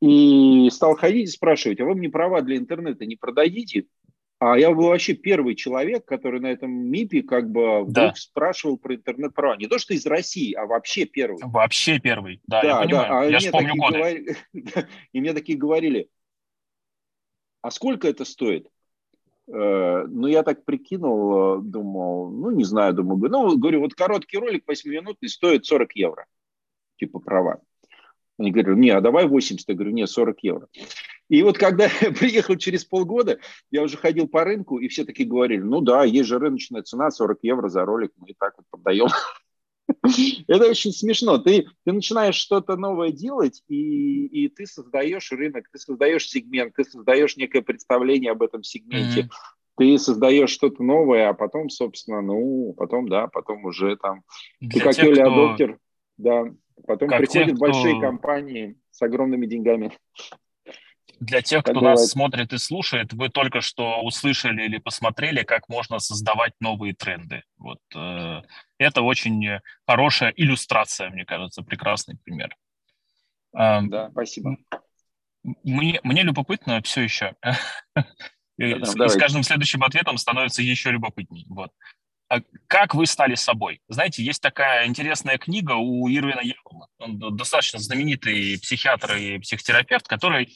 [0.00, 3.84] И стал ходить и спрашивать, а вы мне права для интернета не продадите?
[4.40, 8.14] А я был вообще первый человек, который на этом МИПе как бы вдруг да.
[8.14, 9.56] спрашивал про интернет-права.
[9.56, 11.40] Не то, что из России, а вообще первый.
[11.42, 13.08] Вообще первый, да, да я понимаю.
[13.08, 13.20] Да.
[13.20, 13.98] А я вспомню годы.
[13.98, 14.36] Говорили,
[15.12, 16.08] и мне такие говорили,
[17.62, 18.68] а сколько это стоит?
[19.48, 24.64] Э, ну, я так прикинул, думал, ну, не знаю, думаю, ну, говорю, вот короткий ролик
[24.66, 26.26] 8 минут и стоит 40 евро,
[26.96, 27.60] типа права.
[28.38, 29.68] Они говорят, не, а давай 80.
[29.68, 30.68] Я говорю, не, 40 евро.
[31.28, 33.38] И вот когда я приехал через полгода,
[33.70, 37.10] я уже ходил по рынку, и все такие говорили, ну да, есть же рыночная цена,
[37.10, 39.08] 40 евро за ролик, мы и так вот продаем.
[40.48, 41.38] Это очень смешно.
[41.38, 46.84] Ты, ты начинаешь что-то новое делать, и, и ты создаешь рынок, ты создаешь сегмент, ты
[46.84, 49.22] создаешь некое представление об этом сегменте.
[49.22, 49.28] Mm-hmm.
[49.78, 54.22] Ты создаешь что-то новое, а потом, собственно, ну, потом, да, потом уже там...
[54.60, 55.22] Для ты как тех, кто...
[55.22, 55.78] адоптер,
[56.16, 56.46] да,
[56.86, 57.56] Потом приходят тех, кто...
[57.56, 59.92] большие компании с огромными деньгами.
[61.20, 61.98] Для тех, кто бывает.
[61.98, 67.42] нас смотрит и слушает, вы только что услышали или посмотрели, как можно создавать новые тренды.
[67.56, 68.42] Вот э,
[68.78, 72.54] это очень хорошая иллюстрация, мне кажется, прекрасный пример.
[73.56, 74.56] Э, да, спасибо.
[75.42, 77.34] Мне, мне любопытно все еще.
[78.58, 81.46] Да, с, с каждым следующим ответом становится еще любопытнее.
[81.48, 81.70] Вот.
[82.28, 83.80] А как вы стали собой?
[83.88, 86.88] Знаете, есть такая интересная книга у Ирвина Ялома.
[86.98, 90.54] Он достаточно знаменитый психиатр и психотерапевт, который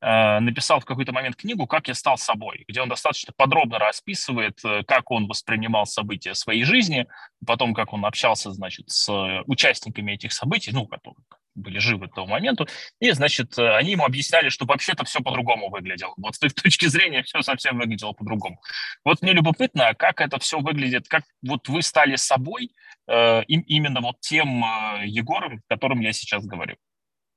[0.00, 4.82] написал в какой-то момент книгу «Как я стал собой», где он достаточно подробно расписывает, э,
[4.84, 7.06] как он воспринимал события своей жизни,
[7.46, 9.10] потом как он общался, значит, с
[9.46, 12.66] участниками этих событий, ну, которые были живы к тому моменту,
[13.00, 16.14] и, значит, э, они ему объясняли, что вообще-то все по-другому выглядело.
[16.16, 18.60] Вот с их точки зрения все совсем выглядело по-другому.
[19.04, 22.70] Вот мне любопытно, как это все выглядит, как вот вы стали собой,
[23.08, 26.76] э, именно вот тем э, Егором, о котором я сейчас говорю.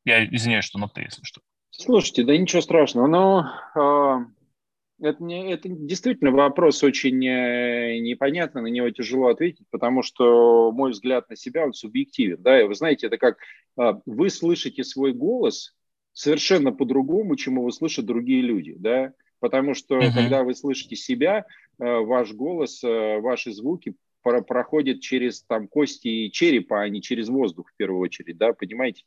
[0.06, 1.42] Я извиняюсь, что на ты, если что.
[1.76, 8.68] Слушайте, да ничего страшного, но э, это, не, это действительно вопрос очень э, непонятный, на
[8.68, 12.42] него тяжело ответить, потому что мой взгляд на себя, он субъективен.
[12.42, 12.62] Да?
[12.62, 13.38] И вы знаете, это как
[13.76, 15.76] а, вы слышите свой голос
[16.14, 18.76] совершенно по-другому, чем его слышат другие люди.
[18.78, 19.14] Да?
[19.40, 20.14] Потому что uh-huh.
[20.14, 21.44] когда вы слышите себя, э,
[21.84, 27.70] ваш голос, э, ваши звуки проходят через там, кости и черепа, а не через воздух
[27.70, 29.04] в первую очередь, да, понимаете?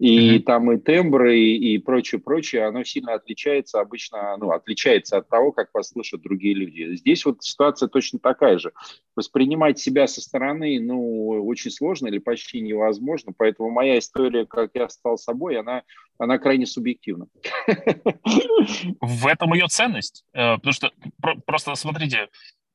[0.00, 0.42] И mm-hmm.
[0.44, 5.52] там и тембры, и, и прочее, прочее, оно сильно отличается обычно, ну, отличается от того,
[5.52, 6.96] как вас слышат другие люди.
[6.96, 8.72] Здесь вот ситуация точно такая же.
[9.14, 14.88] Воспринимать себя со стороны, ну, очень сложно или почти невозможно, поэтому моя история, как я
[14.88, 15.82] стал собой, она,
[16.16, 17.26] она крайне субъективна.
[19.02, 20.90] В этом ее ценность, э, потому что
[21.44, 22.28] просто смотрите,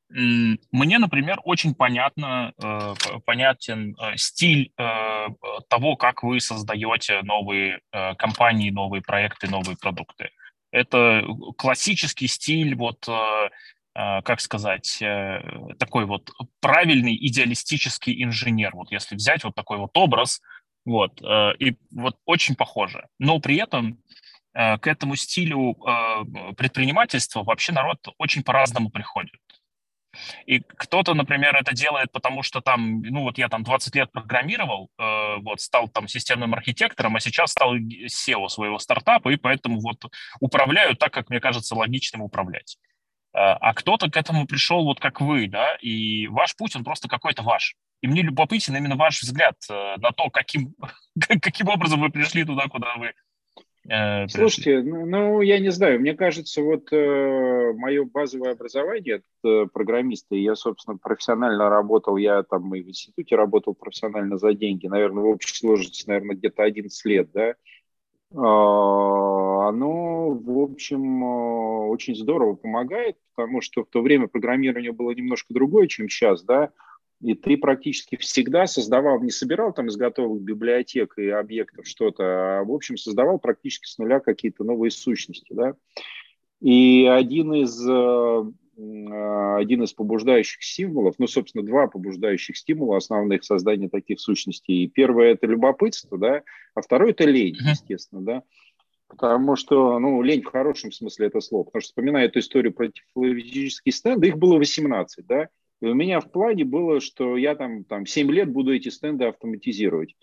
[0.09, 2.93] мне, например, очень понятно, э,
[3.25, 5.27] понятен э, стиль э,
[5.67, 7.79] того, как вы создаете новые
[8.17, 10.29] компании, новые проекты, новые продукты.
[10.71, 11.25] Это
[11.57, 13.07] классический стиль, вот,
[13.93, 15.01] как сказать,
[15.79, 18.71] такой вот правильный идеалистический инженер.
[18.73, 20.41] Вот если взять вот такой вот образ,
[20.83, 23.07] вот, и вот очень похоже.
[23.19, 23.99] Но при этом
[24.53, 25.75] к этому стилю
[26.57, 29.39] предпринимательства вообще народ очень по-разному приходит.
[30.45, 34.89] И кто-то, например, это делает, потому что там, ну вот я там 20 лет программировал,
[34.97, 40.05] э, вот стал там системным архитектором, а сейчас стал SEO своего стартапа, и поэтому вот
[40.39, 42.77] управляю так, как мне кажется логичным управлять.
[43.33, 47.07] Э, а кто-то к этому пришел вот как вы, да, и ваш путь, он просто
[47.07, 47.75] какой-то ваш.
[48.01, 50.75] И мне любопытен именно ваш взгляд э, на то, каким,
[51.41, 53.13] каким образом вы пришли туда, куда вы
[53.87, 59.67] Э, Слушайте, ну, ну, я не знаю, мне кажется, вот э, мое базовое образование это
[59.67, 64.87] программиста, и я, собственно, профессионально работал, я там и в институте работал профессионально за деньги,
[64.87, 67.55] наверное, в общей сложности, наверное, где-то 11 лет, да, э,
[68.31, 75.53] оно, в общем, э, очень здорово помогает, потому что в то время программирование было немножко
[75.53, 76.71] другое, чем сейчас, да,
[77.21, 82.63] и ты практически всегда создавал, не собирал там из готовых библиотек и объектов что-то, а,
[82.63, 85.75] в общем, создавал практически с нуля какие-то новые сущности, да.
[86.61, 88.43] И один из, э,
[88.77, 94.87] э, один из побуждающих символов, ну, собственно, два побуждающих стимула основных создания таких сущностей.
[94.87, 98.43] Первое– это любопытство, да, а второе– это лень, естественно, да.
[99.07, 101.63] Потому что, ну, лень в хорошем смысле это слово.
[101.63, 105.49] Потому что, вспоминая эту историю про технологические стенды, их было 18, да,
[105.81, 109.25] И у меня в плане было, что я там, там 7 лет буду эти стенды
[109.25, 110.15] автоматизировать.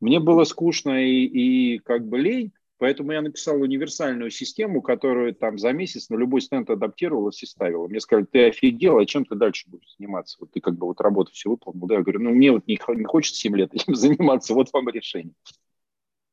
[0.00, 5.58] Мне было скучно и, и как бы лень, поэтому я написал универсальную систему, которую там
[5.58, 7.88] за месяц на любой стенд адаптировалась и ставила.
[7.88, 10.36] Мне сказали, ты офигел, а чем ты дальше будешь заниматься?
[10.40, 11.86] Вот ты как бы вот работу все выполнил.
[11.86, 14.88] Да, я говорю, ну мне вот не, не хочется 7 лет этим заниматься, вот вам
[14.90, 15.34] решение.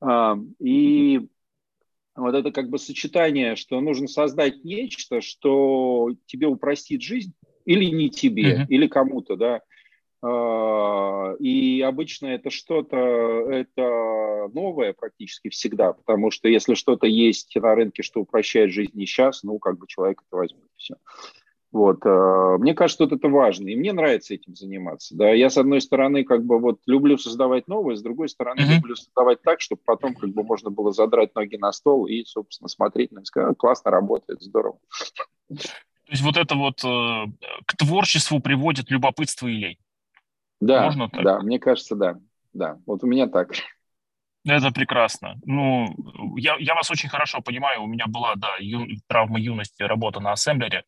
[0.01, 1.27] А, и
[2.15, 7.33] вот это как бы сочетание, что нужно создать нечто, что тебе упростит жизнь,
[7.65, 8.67] или не тебе, mm-hmm.
[8.69, 9.62] или кому-то, да.
[10.23, 17.75] А, и обычно это что-то, это новое практически всегда, потому что если что-то есть на
[17.75, 20.95] рынке, что упрощает жизнь не сейчас, ну, как бы человек это возьмет, все.
[21.71, 25.15] Вот, а, мне кажется, вот это важно, и мне нравится этим заниматься.
[25.15, 28.75] Да, я с одной стороны как бы вот люблю создавать новое, с другой стороны mm-hmm.
[28.78, 32.69] люблю создавать так, чтобы потом как бы можно было задрать ноги на стол и, собственно,
[32.69, 34.80] смотреть на сказать, классно работает, здорово.
[36.15, 37.25] Есть вот это вот э,
[37.65, 39.78] к творчеству приводит любопытство и лень.
[40.62, 41.23] Да, Можно так?
[41.25, 42.15] да, мне кажется, да.
[42.54, 43.49] Да, вот у меня так.
[44.45, 45.36] Это прекрасно.
[45.43, 45.93] Ну,
[46.38, 47.84] я, я вас очень хорошо понимаю.
[47.84, 50.86] У меня была, да, ю, травма юности, работа на ассемблере.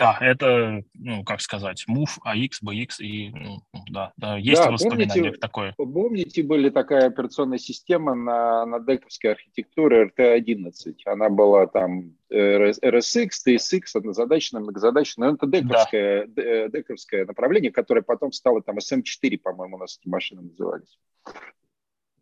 [0.00, 3.58] Да, это, ну, как сказать, move, AX, BX и, ну,
[3.90, 5.74] да, да, есть да, воспоминания помните, такое.
[5.76, 10.94] Помните, были такая операционная система на, на дековской архитектуре RT-11?
[11.04, 16.42] Она была там RSX, TSX, однозадачная, многозадачная, но это дековское, да.
[16.42, 20.98] Э, дековское направление, которое потом стало там SM4, по-моему, у нас эти машины назывались.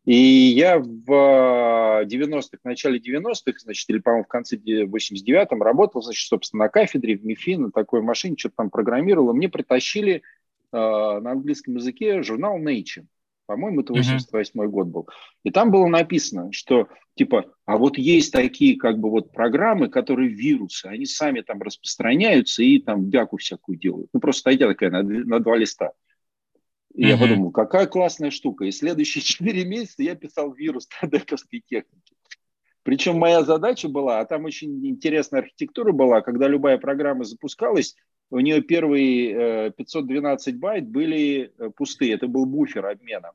[0.08, 6.26] И я в 90-х, в начале 90-х, значит, или, по-моему, в конце 89-м работал, значит,
[6.26, 10.20] собственно, на кафедре в МИФИ на такой машине, что-то там программировал, и мне притащили э,
[10.72, 13.04] на английском языке журнал Nature.
[13.44, 14.68] По-моему, это 88 uh-huh.
[14.68, 15.08] год был.
[15.44, 20.30] И там было написано, что типа, а вот есть такие как бы вот программы, которые
[20.30, 24.08] вирусы, они сами там распространяются и там бяку всякую делают.
[24.14, 25.92] Ну, просто статья такая на, на два листа.
[26.94, 27.08] И mm-hmm.
[27.08, 28.64] я подумал, какая классная штука.
[28.64, 32.14] И следующие четыре месяца я писал вирус для DEC овской техники.
[32.82, 37.94] Причем моя задача была, а там очень интересная архитектура была, когда любая программа запускалась,
[38.30, 42.14] у нее первые 512 э, байт были э, пустые.
[42.14, 43.32] Это был буфер обмена.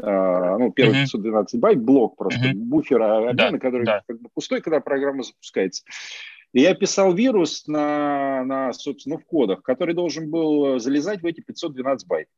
[0.00, 1.12] А, ну, первый uh-huh.
[1.12, 2.54] 512 байт, блок просто, uh-huh.
[2.54, 4.02] буфер обмена, да, который да.
[4.06, 5.84] как бы пустой, когда программа запускается.
[6.52, 11.40] И я писал вирус на, на, собственно, в кодах, который должен был залезать в эти
[11.40, 12.28] 512 байт.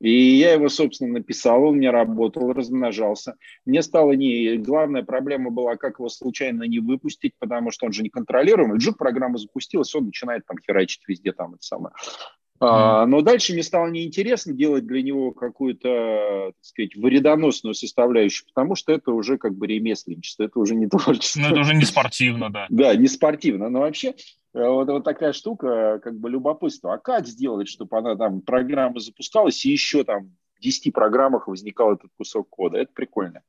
[0.00, 3.36] И я его, собственно, написал, он мне работал, размножался.
[3.64, 4.56] Мне стало не...
[4.56, 8.78] Главная проблема была, как его случайно не выпустить, потому что он же не контролируемый.
[8.78, 11.94] Джук программа запустилась, он начинает там херачить везде там это самое.
[12.58, 18.74] А, но дальше мне стало неинтересно делать для него какую-то, так сказать, вредоносную составляющую, потому
[18.74, 21.40] что это уже как бы ремесленничество, это уже не творчество.
[21.40, 22.66] Ну, это уже не спортивно, да.
[22.70, 24.14] Да, не спортивно, но вообще
[24.56, 26.94] вот, вот такая штука, как бы любопытство.
[26.94, 31.92] А как сделать, чтобы она там, программа запускалась, и еще там в 10 программах возникал
[31.92, 32.78] этот кусок кода?
[32.78, 33.42] Это прикольно.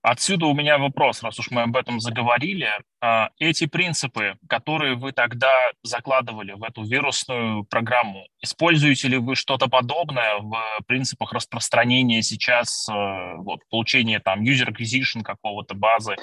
[0.00, 2.68] Отсюда у меня вопрос, раз уж мы об этом заговорили.
[3.00, 5.50] А, эти принципы, которые вы тогда
[5.82, 12.92] закладывали в эту вирусную программу, используете ли вы что-то подобное в принципах распространения сейчас, э,
[13.36, 16.16] вот, получения там user acquisition какого-то базы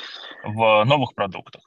[0.43, 1.63] в новых продуктах?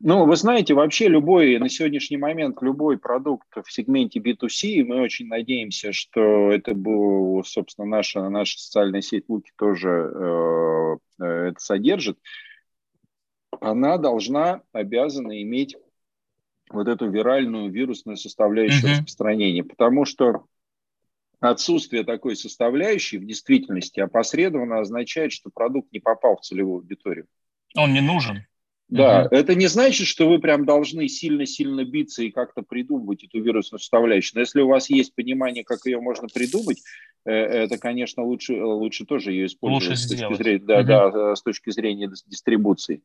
[0.00, 5.26] Ну, вы знаете, вообще любой, на сегодняшний момент, любой продукт в сегменте B2C, мы очень
[5.26, 12.18] надеемся, что это был, собственно, наша, наша социальная сеть Луки тоже э, э, это содержит,
[13.58, 15.76] она должна, обязана иметь
[16.68, 18.96] вот эту виральную вирусную составляющую mm-hmm.
[18.96, 20.44] распространения, потому что
[21.40, 27.26] отсутствие такой составляющей в действительности опосредованно означает, что продукт не попал в целевую аудиторию.
[27.76, 28.44] Он не нужен.
[28.88, 29.34] Да, угу.
[29.34, 34.32] это не значит, что вы прям должны сильно-сильно биться и как-то придумывать эту вирусную составляющую.
[34.36, 36.82] Но если у вас есть понимание, как ее можно придумать,
[37.24, 40.86] э, это, конечно, лучше, лучше тоже ее использовать лучше с точки зрения, да, угу.
[40.86, 43.02] да, с точки зрения дистрибуции.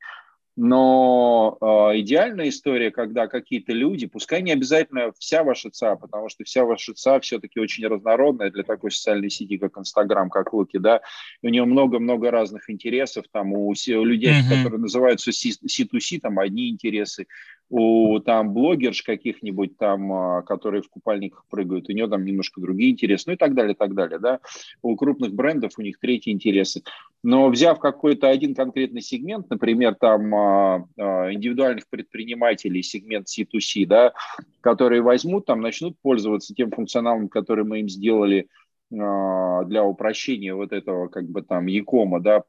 [0.57, 1.65] Но э,
[1.99, 6.93] идеальная история, когда какие-то люди, пускай не обязательно вся ваша ЦА, потому что вся ваша
[6.93, 11.01] ЦА все-таки очень разнородная для такой социальной сети, как Инстаграм, как Луки, да,
[11.41, 14.57] у нее много-много разных интересов, там у, у людей, mm-hmm.
[14.57, 17.27] которые называются C2C, там одни интересы,
[17.71, 22.91] у там блогерш каких-нибудь там, а, которые в купальниках прыгают, у нее там немножко другие
[22.91, 24.41] интересы, ну и так далее, так далее, да.
[24.81, 26.84] У крупных брендов у них третьи интересы.
[27.23, 34.12] Но взяв какой-то один конкретный сегмент, например, там а, а, индивидуальных предпринимателей, сегмент C2C, да,
[34.60, 38.48] которые возьмут, там начнут пользоваться тем функционалом, который мы им сделали
[38.89, 42.43] для упрощения вот этого как бы там якома, да,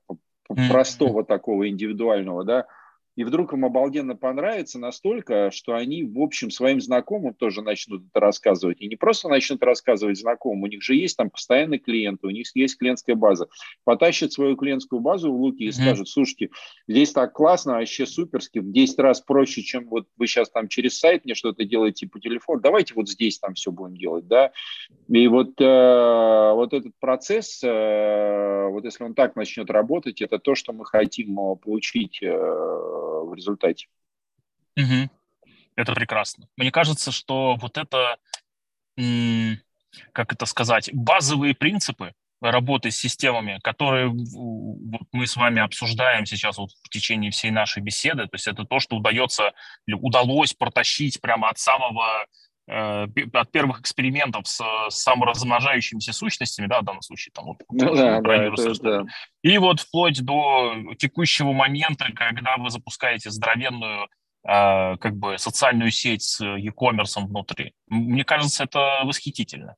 [0.48, 2.66] простого такого индивидуального, да,
[3.14, 8.20] и вдруг им обалденно понравится настолько, что они, в общем, своим знакомым тоже начнут это
[8.20, 8.80] рассказывать.
[8.80, 12.46] И не просто начнут рассказывать знакомым, у них же есть там постоянные клиенты, у них
[12.54, 13.48] есть клиентская база.
[13.84, 15.72] Потащат свою клиентскую базу в Луки и mm-hmm.
[15.72, 16.50] скажут, слушайте,
[16.88, 20.98] здесь так классно, вообще суперски, в 10 раз проще, чем вот вы сейчас там через
[20.98, 24.52] сайт мне что-то делаете по телефону, давайте вот здесь там все будем делать, да.
[25.08, 30.54] И вот, э, вот этот процесс, э, вот если он так начнет работать, это то,
[30.54, 33.88] что мы хотим э, получить э, в результате.
[34.76, 35.10] Угу.
[35.76, 36.48] Это прекрасно.
[36.56, 38.16] Мне кажется, что вот это,
[40.12, 46.58] как это сказать, базовые принципы работы с системами, которые вот мы с вами обсуждаем сейчас
[46.58, 49.52] вот в течение всей нашей беседы, то есть это то, что удается,
[49.86, 52.26] удалось протащить прямо от самого
[52.66, 58.34] от первых экспериментов с, саморазмножающимися сущностями, да, в данном случае, там, вот, ну, да, да,
[58.34, 59.04] это, да.
[59.42, 66.22] и вот вплоть до текущего момента, когда вы запускаете здоровенную э, как бы социальную сеть
[66.22, 67.74] с e-commerce внутри.
[67.88, 69.76] Мне кажется, это восхитительно.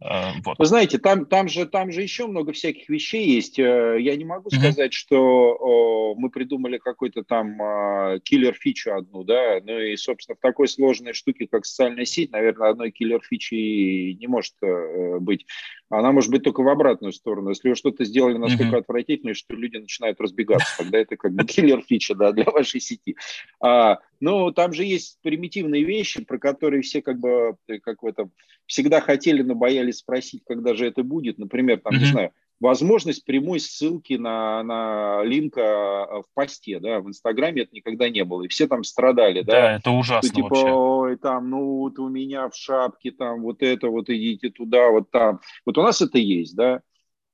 [0.00, 0.58] Э, вот.
[0.58, 3.58] Вы знаете, там, там, же, там же еще много всяких вещей есть.
[3.58, 4.58] Э, я не могу mm-hmm.
[4.58, 10.68] сказать, что мы придумали какой-то там а, киллер-фичу одну, да, ну и, собственно, в такой
[10.68, 15.46] сложной штуке, как социальная сеть, наверное, одной киллер-фичи не может э, быть.
[15.90, 17.50] Она может быть только в обратную сторону.
[17.50, 18.80] Если вы что-то сделали настолько mm-hmm.
[18.80, 23.16] отвратительное, что люди начинают разбегаться, тогда это как бы киллер-фича да, для вашей сети.
[23.60, 28.30] А, но там же есть примитивные вещи, про которые все как бы как в этом
[28.66, 31.38] всегда хотели, но боялись спросить, когда же это будет.
[31.38, 31.98] Например, там, mm-hmm.
[31.98, 38.08] не знаю, возможность прямой ссылки на, на линка в посте, да, в Инстаграме это никогда
[38.08, 39.52] не было, и все там страдали, да.
[39.52, 40.72] Да, это ужасно что, типа, вообще.
[40.72, 45.10] Ой, там, ну, вот у меня в шапке, там, вот это, вот идите туда, вот
[45.10, 45.40] там.
[45.64, 46.82] Вот у нас это есть, да.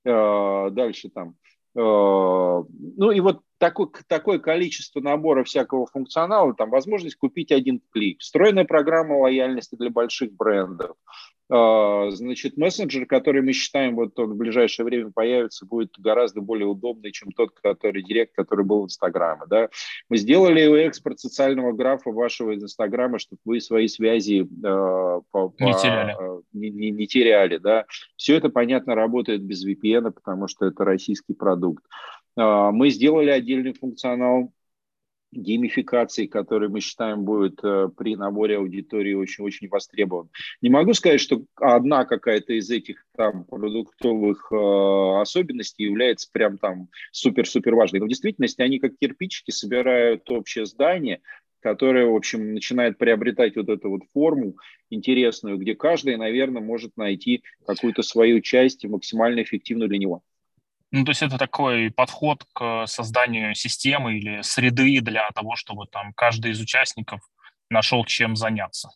[0.05, 1.35] Э, дальше там.
[1.75, 8.21] Э, ну, и вот такое, такое количество набора всякого функционала, там возможность купить один клик,
[8.21, 10.97] встроенная программа лояльности для больших брендов,
[11.49, 17.13] значит, мессенджер, который мы считаем, вот он в ближайшее время появится, будет гораздо более удобный,
[17.13, 19.43] чем тот, который директ, который был в Инстаграме.
[19.49, 19.69] Да?
[20.09, 25.73] Мы сделали экспорт социального графа вашего из Инстаграма, чтобы вы свои связи э, по, не
[25.75, 26.17] теряли.
[26.19, 27.85] Э, не, не, не теряли да?
[28.17, 31.85] Все это, понятно, работает без VPN, потому что это российский продукт.
[32.37, 34.53] Э, мы сделали отдельный функционал
[35.33, 40.31] геймификации, который мы считаем будет э, при наборе аудитории очень-очень востребован.
[40.63, 46.89] Не могу сказать, что одна какая-то из этих там продуктовых э, особенностей является прям там
[47.13, 51.21] супер-супер важной, но в действительности они как кирпичики собирают общее здание,
[51.61, 54.55] которое, в общем, начинает приобретать вот эту вот форму
[54.89, 60.23] интересную, где каждый, наверное, может найти какую-то свою часть максимально эффективную для него.
[60.93, 66.13] Ну, то есть это такой подход к созданию системы или среды для того, чтобы там
[66.15, 67.21] каждый из участников
[67.71, 68.91] нашел чем заняться.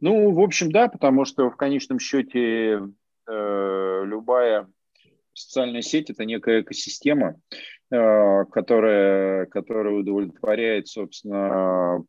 [0.00, 2.82] Ну, в общем, да, потому что в конечном счете
[3.28, 4.68] э, любая
[5.32, 7.36] социальная сеть– это некая экосистема,
[7.90, 12.04] э, которая, которая удовлетворяет, собственно,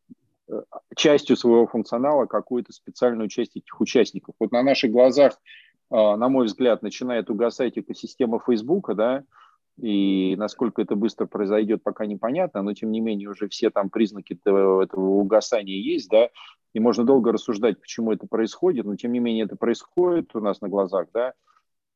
[0.50, 0.54] э,
[0.96, 4.36] частью своего функционала какую-то специальную часть этих участников.
[4.40, 5.40] Вот на наших глазах
[5.90, 9.24] на мой взгляд, начинает угасать экосистема Фейсбука, да,
[9.82, 14.34] и насколько это быстро произойдет, пока непонятно, но тем не менее уже все там признаки
[14.34, 16.30] этого, угасания есть, да,
[16.74, 20.62] и можно долго рассуждать, почему это происходит, но тем не менее это происходит у нас
[20.62, 21.34] на глазах, да,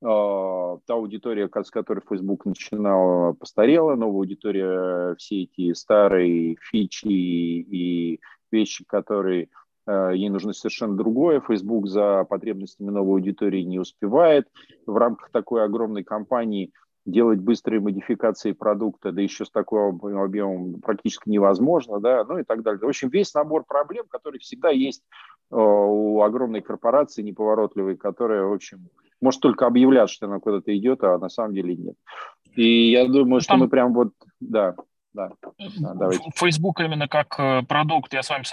[0.04, 8.20] а, та аудитория, с которой Facebook начинал, постарела, новая аудитория, все эти старые фичи и
[8.52, 11.42] вещи, которые Э, ей нужно совершенно другое.
[11.42, 14.48] Facebook за потребностями новой аудитории не успевает.
[14.86, 16.72] В рамках такой огромной кампании
[17.08, 22.64] делать быстрые модификации продукта, да еще с таким объемом практически невозможно, да, ну и так
[22.64, 22.82] далее.
[22.82, 25.04] В общем, весь набор проблем, который всегда есть
[25.50, 28.90] э, у огромной корпорации неповоротливой, которая, в общем,
[29.22, 31.96] может только объявлять, что она куда-то идет, а на самом деле нет.
[32.56, 34.12] И я думаю, что мы прям вот,
[34.42, 34.76] да
[35.18, 35.94] да.
[35.94, 38.44] да Facebook именно как э, продукт, я с вами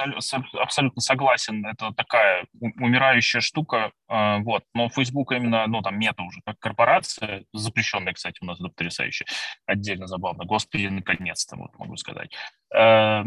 [0.60, 2.46] абсолютно согласен, это такая
[2.80, 8.38] умирающая штука, э, вот, но Facebook именно, ну, там, мета уже, как корпорация, запрещенная, кстати,
[8.40, 9.26] у нас это потрясающе,
[9.66, 12.30] отдельно забавно, господи, наконец-то, вот, могу сказать.
[12.74, 13.22] Э,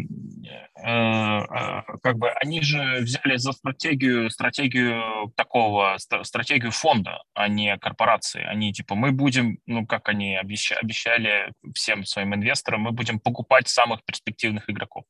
[2.04, 8.44] как бы они же взяли за стратегию, стратегию такого, стратегию фонда, а не корпорации.
[8.44, 14.04] Они типа, мы будем, ну, как они обещали, всем своим инвесторам, мы будем покупать самых
[14.06, 15.06] перспективных игроков.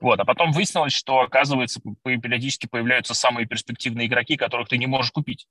[0.00, 5.10] Вот, а потом выяснилось, что, оказывается, периодически появляются самые перспективные игроки, которых ты не можешь
[5.10, 5.48] купить.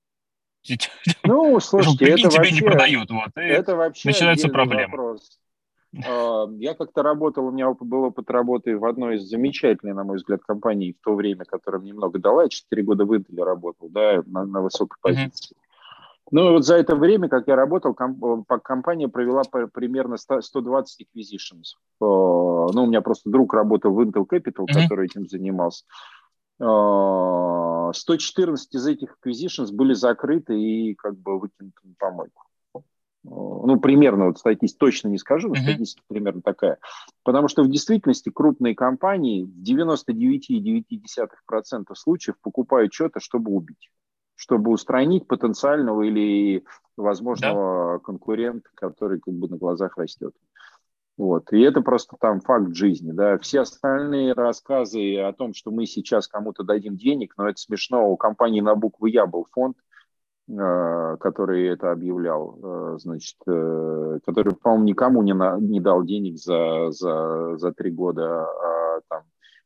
[1.24, 4.92] Ну, слушайте, это тебе вообще, не продают, вот, это вообще начинаются проблемы.
[4.92, 5.40] Вопрос.
[5.94, 10.42] Я как-то работал, у меня был опыт работы в одной из замечательной, на мой взгляд,
[10.46, 12.44] компаний в то время, которая мне много дала.
[12.44, 15.56] Я 4 года в Intel работал, да, на, на высокой позиции.
[15.56, 15.62] Mm-hmm.
[16.30, 21.78] Ну, вот за это время, как я работал, компания провела примерно 120 acquisitions.
[22.02, 24.84] Ну, у меня просто друг работал в Intel Capital, mm-hmm.
[24.84, 25.86] который этим занимался.
[26.60, 32.44] 114 из этих acquisitions были закрыты и как бы выкинуты на помойку.
[33.30, 35.64] Ну, примерно, вот статистика точно не скажу, но mm-hmm.
[35.64, 36.78] статистика примерно такая.
[37.24, 43.92] Потому что в действительности крупные компании в 99,9% случаев покупают что-то, чтобы убить
[44.40, 46.64] чтобы устранить потенциального или
[46.96, 48.00] возможного да.
[48.04, 50.32] конкурента, который как бы на глазах растет.
[51.18, 51.52] Вот.
[51.52, 53.12] И это просто там факт жизни.
[53.12, 53.40] Да.
[53.40, 58.08] Все остальные рассказы о том, что мы сейчас кому-то дадим денег, но это смешно.
[58.10, 59.76] У компании на букву Я был фонд,
[60.50, 66.92] который это объявлял, э, значит, э, который, по-моему, никому не, на, не дал денег за,
[66.92, 69.24] за, за три года, а там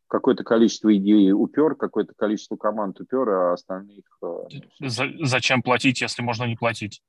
[0.07, 4.05] какое-то количество идей упер, какое-то количество команд упер, а остальных...
[4.23, 4.39] Э,
[4.79, 7.03] За, зачем платить, если можно не платить?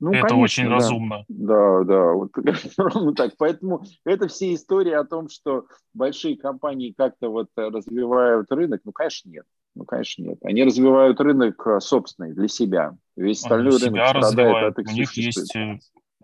[0.00, 0.70] Ну, это конечно, очень да.
[0.70, 1.24] разумно.
[1.28, 2.30] Да, да, вот
[2.78, 3.34] ровно так.
[3.36, 9.28] Поэтому это все истории о том, что большие компании как-то вот развивают рынок, ну, конечно,
[9.28, 9.44] нет.
[9.74, 10.38] Ну, конечно, нет.
[10.42, 12.96] Они развивают рынок э, собственный, для себя.
[13.16, 15.78] Весь остальной Они рынок себя страдает от их У них есть, э,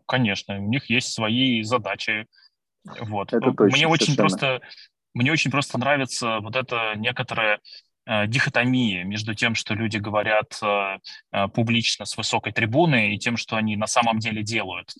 [0.07, 2.27] конечно, у них есть свои задачи.
[3.03, 3.33] Вот.
[3.33, 4.61] Это точно, Мне очень просто
[5.15, 7.61] мне очень просто нравится вот эта некоторая
[8.07, 10.99] э, дихотомия между тем, что люди говорят э,
[11.33, 14.93] э, публично с высокой трибуны, и тем, что они на самом деле делают.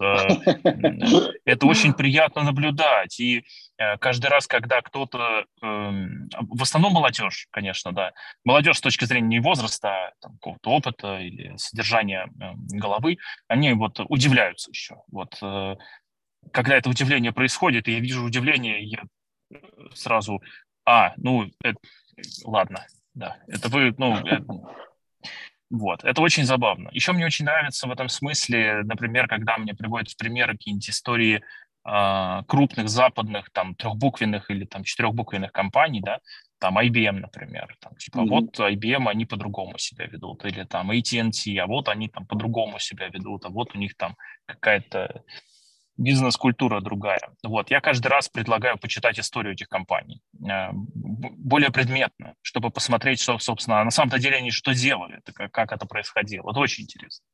[1.45, 3.19] Это очень приятно наблюдать.
[3.21, 3.45] И
[4.01, 8.13] каждый раз, когда кто-то, эм, в основном молодежь, конечно, да,
[8.45, 12.29] молодежь с точки зрения возраста, а какого-то опыта или содержания
[12.71, 14.97] головы, они вот удивляются еще.
[15.11, 15.41] Вот
[16.53, 19.03] когда это удивление происходит, и я вижу удивление, я
[19.95, 20.43] сразу,
[20.85, 21.79] а, ну, это,
[22.45, 24.45] ладно, да, это вы, ну, это,
[25.71, 26.89] вот, это очень забавно.
[26.93, 31.43] Еще мне очень нравится в этом смысле, например, когда мне приводят в пример какие-нибудь истории
[31.87, 36.21] э, крупных западных, там, трехбуквенных или там четырехбуквенных компаний, да,
[36.59, 38.29] там IBM, например, там, типа, mm-hmm.
[38.29, 43.09] вот IBM, они по-другому себя ведут, или там AT&T, а вот они там по-другому себя
[43.09, 45.23] ведут, а вот у них там какая-то
[45.97, 47.21] бизнес-культура другая.
[47.43, 53.39] Вот, я каждый раз предлагаю почитать историю этих компаний э, более предметно, чтобы посмотреть, что,
[53.39, 55.21] собственно, на самом-то деле они что делали,
[55.53, 56.51] как это происходило.
[56.51, 57.25] Это очень интересно.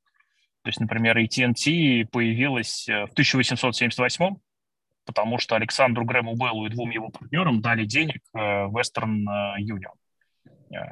[0.63, 4.37] То есть, например, AT&T появилась э, в 1878
[5.07, 9.25] потому что Александру Грэму Беллу и двум его партнерам дали денег э, Western
[9.59, 9.95] Union.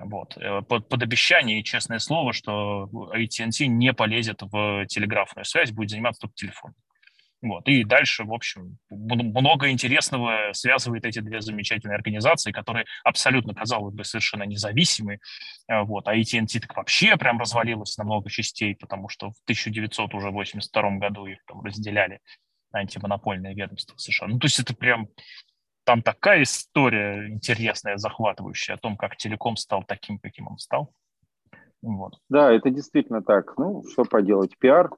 [0.06, 0.36] Вот.
[0.66, 6.22] Под, под обещание и честное слово, что AT&T не полезет в телеграфную связь, будет заниматься
[6.22, 6.74] только телефоном.
[7.40, 7.68] Вот.
[7.68, 14.04] И дальше, в общем, много интересного связывает эти две замечательные организации, которые абсолютно, казалось бы,
[14.04, 15.20] совершенно независимы.
[15.68, 16.08] Э, вот.
[16.08, 21.38] А AT&T так вообще прям развалилась на много частей, потому что в 1982 году их
[21.46, 22.20] там разделяли
[22.72, 24.26] антимонопольное ведомство США.
[24.26, 25.08] Ну, то есть это прям
[25.84, 30.92] там такая история интересная, захватывающая о том, как телеком стал таким, каким он стал.
[31.82, 32.18] Вот.
[32.28, 33.56] Да, это действительно так.
[33.56, 34.90] Ну, что поделать, пиар,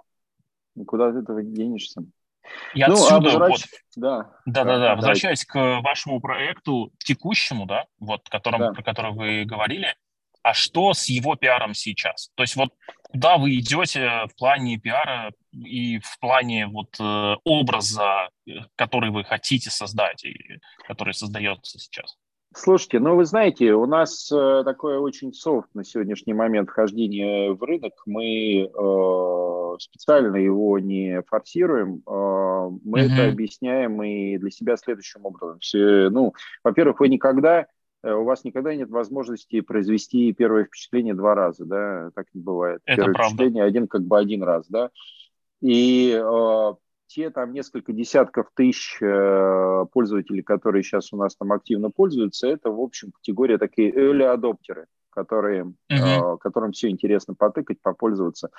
[0.87, 2.03] куда ты этого денешься.
[2.75, 3.51] И ну, отсюда, возвращ...
[3.51, 3.61] вот,
[3.97, 8.73] да, да, да, да, возвращаясь к вашему проекту текущему, да, вот, которым, да.
[8.73, 9.95] про который вы говорили,
[10.43, 12.31] а что с его пиаром сейчас?
[12.35, 12.71] То есть вот
[13.03, 19.25] куда вы идете в плане пиара и в плане вот э, образа, э, который вы
[19.25, 22.17] хотите создать и который создается сейчас?
[22.53, 27.63] Слушайте, ну вы знаете, у нас э, такое очень софт на сегодняшний момент вхождение в
[27.63, 27.93] рынок.
[28.07, 32.03] Мы э, специально его не форсируем.
[32.07, 33.13] Э, мы mm-hmm.
[33.13, 35.61] это объясняем и для себя следующим образом.
[35.61, 36.35] Все, ну,
[36.65, 37.67] во-первых, вы никогда,
[38.03, 42.81] э, у вас никогда нет возможности произвести первое впечатление два раза, да, так не бывает.
[42.85, 43.35] Это первое правда.
[43.35, 44.91] впечатление один как бы один раз, да.
[45.61, 46.73] И э,
[47.11, 52.71] те там несколько десятков тысяч э, пользователей, которые сейчас у нас там активно пользуются, это,
[52.71, 56.35] в общем, категория такие early адоптеры, которые, uh-huh.
[56.35, 58.51] э, которым все интересно потыкать, попользоваться.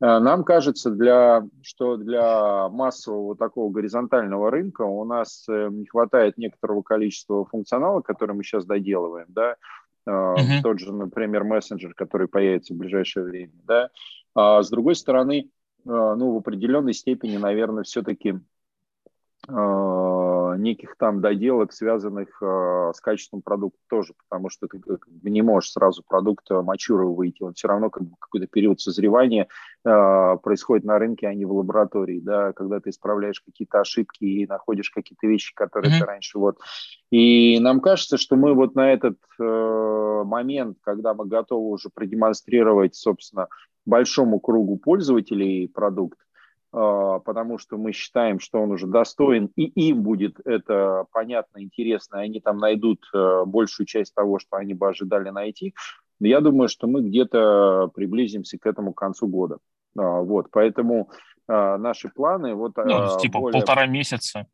[0.00, 6.38] Э, нам кажется, для, что для массового такого горизонтального рынка у нас э, не хватает
[6.38, 9.56] некоторого количества функционала, который мы сейчас доделываем, да,
[10.08, 10.62] Uh-huh.
[10.62, 13.50] Тот же, например, мессенджер, который появится в ближайшее время.
[13.64, 13.90] Да?
[14.36, 15.50] А с другой стороны,
[15.86, 18.40] ну, в определенной степени, наверное, все-таки
[19.48, 24.80] Э, неких там доделок, связанных э, с качеством продукта тоже, потому что ты
[25.22, 29.48] не можешь сразу продукт мачура выйти, он все равно как бы, какой-то период созревания
[29.84, 34.90] происходит на рынке, а не в лаборатории, да, когда ты исправляешь какие-то ошибки и находишь
[34.90, 36.00] какие-то вещи, которые mm-hmm.
[36.00, 36.58] ты раньше вот.
[37.10, 42.96] И нам кажется, что мы вот на этот э, момент, когда мы готовы уже продемонстрировать,
[42.96, 43.46] собственно,
[43.86, 46.18] большому кругу пользователей продукт,
[46.72, 52.18] а, потому что мы считаем, что он уже достоин, и им будет это понятно, интересно,
[52.18, 55.74] и они там найдут э, большую часть того, что они бы ожидали найти.
[56.20, 59.58] Я думаю, что мы где-то приблизимся к этому концу года.
[59.96, 61.10] А, вот, поэтому
[61.48, 62.54] а, наши планы...
[62.54, 63.60] Вот, ну, типа более...
[63.60, 64.46] полтора месяца.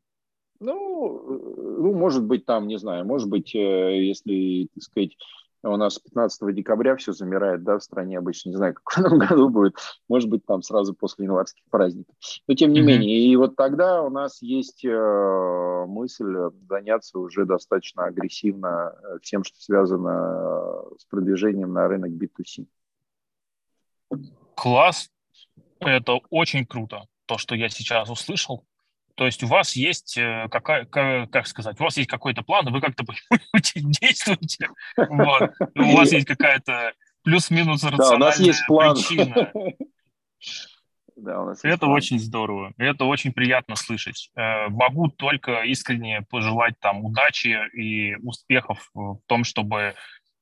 [0.60, 5.16] Ну, э, ну, может быть, там, не знаю, может быть, э, если, так сказать,
[5.62, 9.18] у нас 15 декабря все замирает, да, в стране обычно, не знаю, как в этом
[9.18, 9.76] году будет,
[10.08, 12.14] может быть, там сразу после январских праздников.
[12.48, 12.84] Но тем не mm-hmm.
[12.84, 16.34] менее, и вот тогда у нас есть э, мысль
[16.68, 22.66] заняться уже достаточно агрессивно э, всем, что связано э, с продвижением на рынок B2C.
[24.56, 25.10] Класс,
[25.80, 28.64] это очень круто, то, что я сейчас услышал.
[29.14, 32.80] То есть у вас есть, э, какая, как сказать, у вас есть какой-то план, вы
[32.80, 33.04] как-то
[33.74, 35.50] действуете, вот.
[35.74, 36.92] у вас есть какая-то
[37.22, 38.94] плюс-минус рациональная да, у нас есть план.
[38.94, 39.52] причина.
[41.14, 41.92] Да, у нас это план.
[41.92, 44.30] очень здорово, это очень приятно слышать.
[44.34, 49.94] Э, могу только искренне пожелать там удачи и успехов в том, чтобы,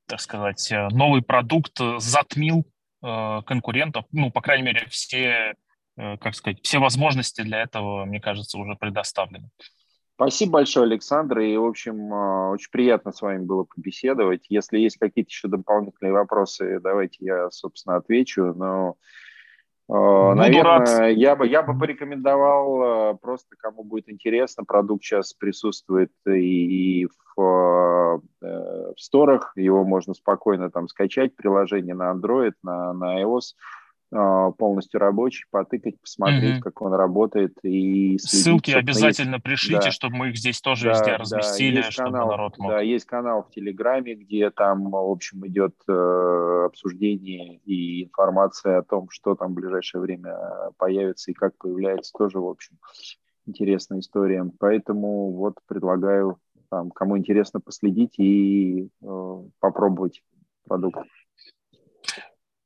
[0.06, 2.66] так сказать, э, новый продукт затмил
[3.02, 5.54] конкурентов, ну, по крайней мере, все
[5.96, 9.50] как сказать, все возможности для этого, мне кажется, уже предоставлены.
[10.20, 11.38] Спасибо большое, Александр.
[11.38, 14.44] И, в общем, э, очень приятно с вами было побеседовать.
[14.50, 18.52] Если есть какие-то еще дополнительные вопросы, давайте я, собственно, отвечу.
[18.54, 18.96] Но,
[19.88, 26.12] э, Буду наверное, я бы, я бы порекомендовал просто, кому будет интересно, продукт сейчас присутствует
[26.26, 28.20] и в,
[28.94, 33.54] в сторах, его можно спокойно там скачать, приложение на Android, на, на iOS–
[34.10, 36.62] полностью рабочий, потыкать, посмотреть, mm-hmm.
[36.62, 37.56] как он работает.
[37.62, 39.44] И следить, Ссылки обязательно есть...
[39.44, 39.90] пришлите, да.
[39.90, 41.90] чтобы мы их здесь тоже да, везде разместили, да.
[41.90, 42.70] чтобы канал, народ мог.
[42.72, 48.82] Да, есть канал в Телеграме, где там, в общем, идет э, обсуждение и информация о
[48.82, 50.36] том, что там в ближайшее время
[50.76, 52.78] появится и как появляется, тоже, в общем,
[53.46, 54.44] интересная история.
[54.58, 56.38] Поэтому вот предлагаю
[56.68, 60.22] там, кому интересно последить и э, попробовать
[60.66, 61.06] продукт.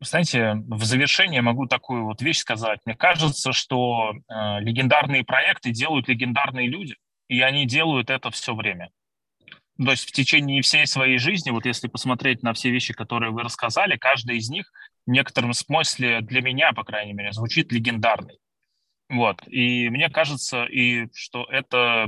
[0.01, 2.81] Знаете, в завершение могу такую вот вещь сказать.
[2.85, 6.97] Мне кажется, что э, легендарные проекты делают легендарные люди,
[7.29, 8.91] и они делают это все время.
[9.77, 13.43] То есть в течение всей своей жизни, вот если посмотреть на все вещи, которые вы
[13.43, 14.71] рассказали, каждый из них
[15.07, 18.39] в некотором смысле для меня, по крайней мере, звучит легендарный.
[19.11, 19.43] Вот.
[19.49, 22.07] И мне кажется, и что это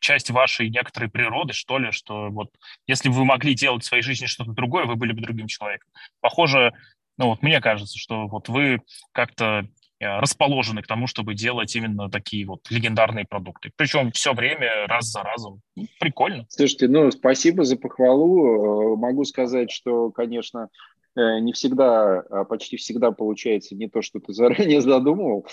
[0.00, 2.50] часть вашей некоторой природы, что ли, что вот
[2.86, 5.90] если бы вы могли делать в своей жизни что-то другое, вы были бы другим человеком.
[6.20, 6.72] Похоже,
[7.16, 8.80] ну вот мне кажется, что вот вы
[9.12, 9.66] как-то
[10.00, 13.70] э, расположены к тому, чтобы делать именно такие вот легендарные продукты.
[13.76, 15.60] Причем все время, раз за разом.
[15.76, 16.46] Ну, прикольно.
[16.48, 18.94] Слушайте, ну, спасибо за похвалу.
[18.94, 20.68] Э, могу сказать, что, конечно,
[21.16, 25.46] не всегда, а почти всегда получается не то, что ты заранее задумывал,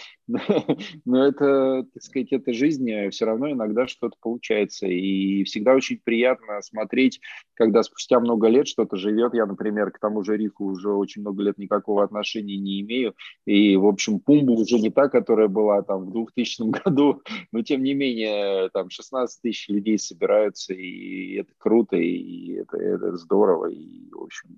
[1.06, 4.88] но это, так сказать, это жизнь, э, все равно иногда что-то получается.
[4.88, 7.20] И всегда очень приятно смотреть,
[7.54, 9.34] когда спустя много лет что-то живет.
[9.34, 13.16] Я, например, к тому же рифу уже очень много лет никакого отношения не имею.
[13.46, 17.84] И, в общем, Пумба уже не та, которая была там в 2000 году, но, тем
[17.84, 24.10] не менее, там 16 тысяч людей собираются, и это круто, и это, это здорово, и,
[24.12, 24.58] в общем,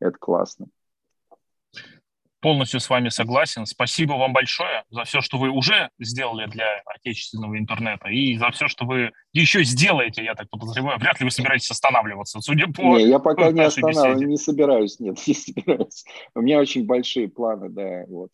[0.00, 0.66] это классно.
[2.40, 3.66] Полностью с вами согласен.
[3.66, 8.66] Спасибо вам большое за все, что вы уже сделали для отечественного интернета и за все,
[8.66, 10.98] что вы еще сделаете, я так подозреваю.
[10.98, 15.18] Вряд ли вы собираетесь останавливаться, судя по Не, я пока не останавливаюсь, не собираюсь, нет,
[15.26, 16.04] не собираюсь.
[16.34, 18.30] У меня очень большие планы, да, вот.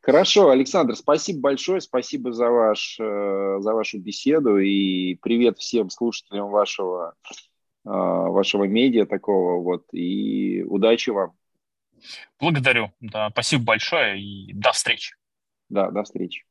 [0.00, 6.48] Хорошо, Александр, спасибо большое, спасибо за, ваш, э, за вашу беседу и привет всем слушателям
[6.50, 7.14] вашего
[7.84, 11.32] вашего медиа такого, вот, и удачи вам.
[12.38, 15.14] Благодарю, да, спасибо большое и до встречи.
[15.68, 16.44] Да, до встречи.